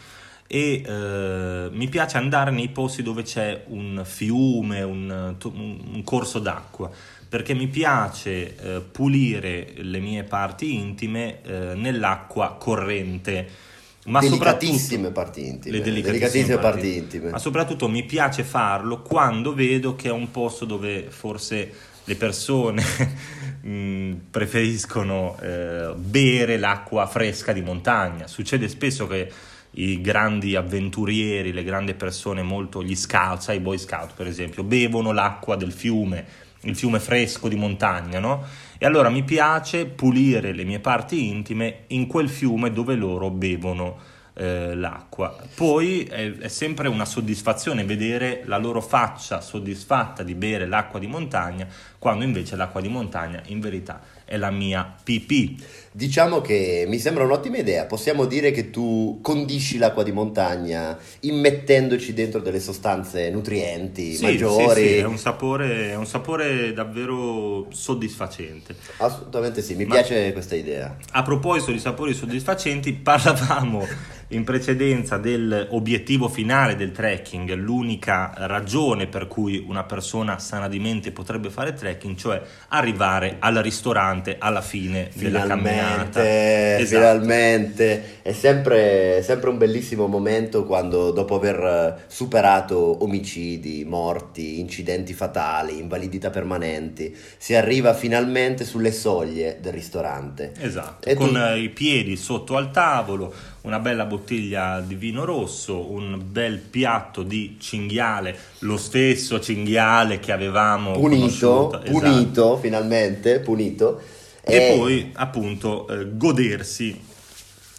E 0.46 0.82
eh, 0.84 1.68
mi 1.70 1.88
piace 1.88 2.16
andare 2.16 2.50
nei 2.50 2.68
posti 2.68 3.02
dove 3.02 3.22
c'è 3.22 3.64
un 3.66 4.02
fiume, 4.04 4.82
un, 4.82 5.36
un 5.42 6.02
corso 6.04 6.38
d'acqua, 6.38 6.90
perché 7.28 7.52
mi 7.52 7.66
piace 7.66 8.56
eh, 8.56 8.80
pulire 8.80 9.74
le 9.76 9.98
mie 9.98 10.24
parti 10.24 10.74
intime 10.74 11.42
eh, 11.42 11.74
nell'acqua 11.74 12.56
corrente. 12.58 13.66
Ma 14.06 14.20
delicatissime 14.20 15.10
parti 15.10 15.46
intime. 15.46 15.76
le 15.76 15.82
delicatissime 15.82 16.56
parti 16.56 16.96
intime. 16.96 17.30
Ma 17.30 17.38
soprattutto 17.38 17.86
mi 17.88 18.04
piace 18.04 18.42
farlo 18.42 19.02
quando 19.02 19.52
vedo 19.52 19.94
che 19.96 20.08
è 20.08 20.12
un 20.12 20.30
posto 20.30 20.64
dove 20.64 21.10
forse 21.10 21.70
le 22.08 22.16
persone 22.16 22.82
mh, 23.60 24.12
preferiscono 24.30 25.38
eh, 25.40 25.92
bere 25.94 26.56
l'acqua 26.56 27.06
fresca 27.06 27.52
di 27.52 27.60
montagna. 27.60 28.26
Succede 28.26 28.66
spesso 28.66 29.06
che 29.06 29.30
i 29.72 30.00
grandi 30.00 30.56
avventurieri, 30.56 31.52
le 31.52 31.62
grandi 31.62 31.92
persone, 31.92 32.42
molto 32.42 32.82
gli 32.82 32.96
scout, 32.96 33.46
i 33.50 33.60
boy 33.60 33.76
scout 33.76 34.14
per 34.14 34.26
esempio, 34.26 34.62
bevono 34.62 35.12
l'acqua 35.12 35.54
del 35.56 35.70
fiume, 35.70 36.24
il 36.62 36.74
fiume 36.74 36.98
fresco 36.98 37.46
di 37.46 37.56
montagna, 37.56 38.18
no? 38.18 38.44
E 38.78 38.86
allora 38.86 39.10
mi 39.10 39.22
piace 39.22 39.84
pulire 39.84 40.52
le 40.52 40.64
mie 40.64 40.80
parti 40.80 41.28
intime 41.28 41.84
in 41.88 42.06
quel 42.06 42.30
fiume 42.30 42.72
dove 42.72 42.94
loro 42.94 43.28
bevono 43.28 44.16
eh, 44.38 44.74
l'acqua. 44.74 45.36
Poi 45.54 46.04
è, 46.04 46.36
è 46.38 46.48
sempre 46.48 46.88
una 46.88 47.04
soddisfazione 47.04 47.84
vedere 47.84 48.42
la 48.44 48.56
loro 48.56 48.80
faccia 48.80 49.40
soddisfatta 49.40 50.22
di 50.22 50.34
bere 50.34 50.66
l'acqua 50.66 51.00
di 51.00 51.08
montagna, 51.08 51.66
quando 51.98 52.24
invece 52.24 52.54
l'acqua 52.54 52.80
di 52.80 52.88
montagna 52.88 53.42
in 53.46 53.58
verità 53.58 54.00
è 54.24 54.36
la 54.36 54.50
mia 54.50 54.94
pipì. 55.02 55.56
Diciamo 55.98 56.40
che 56.40 56.84
mi 56.86 57.00
sembra 57.00 57.24
un'ottima 57.24 57.56
idea. 57.56 57.84
Possiamo 57.86 58.26
dire 58.26 58.52
che 58.52 58.70
tu 58.70 59.18
condisci 59.20 59.78
l'acqua 59.78 60.04
di 60.04 60.12
montagna 60.12 60.96
immettendoci 61.18 62.14
dentro 62.14 62.38
delle 62.38 62.60
sostanze 62.60 63.28
nutrienti 63.30 64.14
Sì, 64.14 64.22
maggiori. 64.22 64.80
sì, 64.80 64.88
sì, 64.90 64.94
è 64.98 65.04
un 65.04 65.18
sapore, 65.18 65.90
è 65.90 65.96
un 65.96 66.06
sapore 66.06 66.72
davvero 66.72 67.66
soddisfacente. 67.70 68.76
Assolutamente 68.98 69.60
sì, 69.60 69.74
mi 69.74 69.86
Ma- 69.86 69.94
piace 69.96 70.32
questa 70.32 70.54
idea. 70.54 70.96
A 71.10 71.24
proposito 71.24 71.72
di 71.72 71.80
sapori 71.80 72.14
soddisfacenti, 72.14 72.92
parlavamo 73.02 73.84
in 74.28 74.44
precedenza 74.44 75.16
dell'obiettivo 75.16 76.28
finale 76.28 76.76
del 76.76 76.92
trekking, 76.92 77.54
l'unica 77.54 78.32
ragione 78.36 79.06
per 79.06 79.26
cui 79.26 79.64
una 79.66 79.84
persona 79.84 80.38
sana 80.38 80.68
di 80.68 80.78
mente 80.78 81.12
potrebbe 81.12 81.50
fare 81.50 81.72
trekking, 81.72 82.14
cioè 82.14 82.40
arrivare 82.68 83.36
al 83.38 83.56
ristorante 83.56 84.36
alla 84.38 84.60
fine 84.60 85.10
della 85.14 85.46
camminata. 85.46 85.87
Finalmente, 85.88 86.76
Esatto. 86.78 86.86
finalmente. 86.86 88.02
È 88.22 88.32
sempre, 88.32 89.22
sempre 89.22 89.48
un 89.50 89.56
bellissimo 89.58 90.06
momento 90.06 90.64
quando 90.64 91.10
dopo 91.12 91.36
aver 91.36 91.58
eh, 91.98 92.02
superato 92.08 93.02
omicidi, 93.02 93.84
morti, 93.86 94.60
incidenti 94.60 95.14
fatali, 95.14 95.78
invalidità 95.78 96.28
permanenti, 96.30 97.14
si 97.38 97.54
arriva 97.54 97.94
finalmente 97.94 98.64
sulle 98.64 98.92
soglie 98.92 99.58
del 99.60 99.72
ristorante. 99.72 100.52
Esatto, 100.60 101.08
E 101.08 101.14
con 101.14 101.30
tu- 101.30 101.36
eh, 101.36 101.58
i 101.60 101.68
piedi 101.70 102.16
sotto 102.16 102.56
al 102.56 102.70
tavolo, 102.70 103.32
una 103.62 103.78
bella 103.78 104.04
bottiglia 104.04 104.80
di 104.80 104.94
vino 104.94 105.24
rosso, 105.24 105.90
un 105.90 106.20
bel 106.24 106.58
piatto 106.58 107.22
di 107.22 107.56
cinghiale, 107.58 108.36
lo 108.60 108.76
stesso 108.76 109.40
cinghiale 109.40 110.18
che 110.20 110.32
avevamo 110.32 110.92
Punito, 110.92 111.18
conosciuto, 111.20 111.82
esatto. 111.82 111.90
punito, 112.12 112.56
finalmente, 112.58 113.40
punito. 113.40 114.00
E 114.48 114.74
poi 114.76 115.10
appunto 115.14 115.86
eh, 115.88 116.16
godersi 116.16 117.00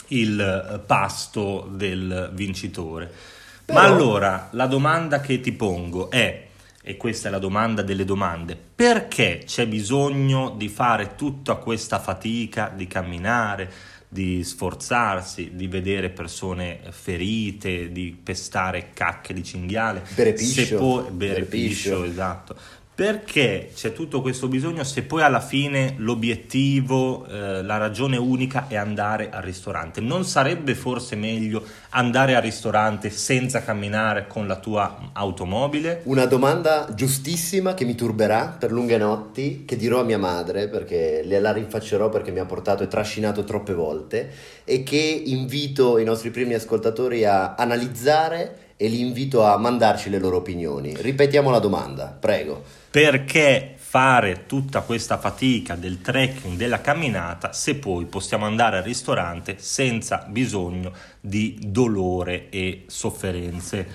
il 0.08 0.40
eh, 0.40 0.80
pasto 0.80 1.70
del 1.74 2.32
vincitore. 2.34 3.12
Ma 3.68 3.82
Però- 3.82 3.94
allora 3.94 4.50
la 4.54 4.66
domanda 4.66 5.20
che 5.22 5.40
ti 5.42 5.52
pongo 5.52 6.10
è, 6.10 6.48
e 6.82 6.98
questa 6.98 7.28
è 7.28 7.32
la 7.32 7.38
domanda 7.40 7.82
delle 7.84 8.06
domande, 8.06 8.58
perché 8.76 9.44
c'è 9.46 9.68
bisogno 9.68 10.50
di 10.58 10.70
fare 10.70 11.16
tutta 11.16 11.56
questa 11.56 12.00
fatica 12.00 12.72
di 12.76 12.88
camminare, 12.88 13.72
di 14.12 14.44
sforzarsi, 14.44 15.52
di 15.54 15.68
vedere 15.68 16.10
persone 16.10 16.80
ferite, 16.90 17.92
di 17.92 18.18
pestare 18.22 18.90
cacche 18.92 19.36
di 19.36 19.44
cinghiale, 19.44 20.02
Bere 20.16 20.34
piscio, 20.34 21.02
bere 21.12 21.12
bere 21.12 21.44
piscio. 21.44 22.02
piscio, 22.02 22.04
esatto. 22.06 22.56
Perché 23.00 23.70
c'è 23.74 23.94
tutto 23.94 24.20
questo 24.20 24.50
bisogno 24.50 24.84
se 24.84 25.04
poi 25.04 25.22
alla 25.22 25.40
fine 25.40 25.94
l'obiettivo, 26.00 27.26
eh, 27.28 27.64
la 27.64 27.78
ragione 27.78 28.18
unica 28.18 28.68
è 28.68 28.76
andare 28.76 29.30
al 29.32 29.42
ristorante? 29.42 30.02
Non 30.02 30.26
sarebbe 30.26 30.76
forse 30.76 31.16
meglio 31.16 31.64
andare 31.92 32.36
al 32.36 32.42
ristorante 32.42 33.10
senza 33.10 33.64
camminare 33.64 34.28
con 34.28 34.48
la 34.48 34.58
tua 34.58 35.12
automobile? 35.14 36.02
Una 36.08 36.26
domanda 36.26 36.90
giustissima 36.94 37.74
che 37.74 37.86
mi 37.86 37.96
turberà 37.96 38.58
per 38.60 38.74
lunghe 38.74 38.98
notti, 38.98 39.64
che 39.64 39.78
dirò 39.78 40.02
a 40.02 40.04
mia 40.04 40.20
madre 40.20 40.68
perché 40.68 41.22
le 41.24 41.40
la 41.40 41.54
rinfaccerò 41.54 42.10
perché 42.10 42.32
mi 42.32 42.40
ha 42.40 42.46
portato 42.46 42.84
e 42.84 42.88
trascinato 42.90 43.46
troppe 43.46 43.74
volte 43.74 44.30
e 44.66 44.84
che 44.84 44.98
invito 44.98 46.00
i 46.00 46.04
nostri 46.04 46.32
primi 46.32 46.54
ascoltatori 46.54 47.24
a 47.24 47.56
analizzare 47.56 48.68
e 48.82 48.88
li 48.88 49.02
invito 49.02 49.44
a 49.44 49.58
mandarci 49.58 50.10
le 50.10 50.20
loro 50.20 50.38
opinioni. 50.38 50.96
Ripetiamo 50.96 51.50
la 51.50 51.60
domanda, 51.60 52.16
prego. 52.18 52.64
Perché 52.90 53.74
fare 53.76 54.46
tutta 54.46 54.84
questa 54.84 55.18
fatica 55.18 55.76
del 55.76 56.00
trekking, 56.00 56.56
della 56.56 56.80
camminata, 56.80 57.52
se 57.52 57.76
poi 57.76 58.06
possiamo 58.06 58.46
andare 58.46 58.78
al 58.78 58.84
ristorante 58.84 59.58
senza 59.60 60.26
bisogno 60.30 60.94
di 61.20 61.60
dolore 61.62 62.50
e 62.50 62.86
sofferenze? 62.88 63.86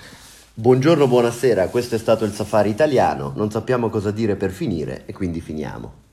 Buongiorno, 0.52 1.08
buonasera, 1.08 1.68
questo 1.68 1.94
è 1.94 1.98
stato 1.98 2.26
il 2.26 2.34
Safari 2.34 2.68
italiano, 2.68 3.32
non 3.34 3.50
sappiamo 3.50 3.88
cosa 3.88 4.10
dire 4.10 4.36
per 4.36 4.50
finire 4.50 5.04
e 5.06 5.14
quindi 5.14 5.40
finiamo. 5.40 6.03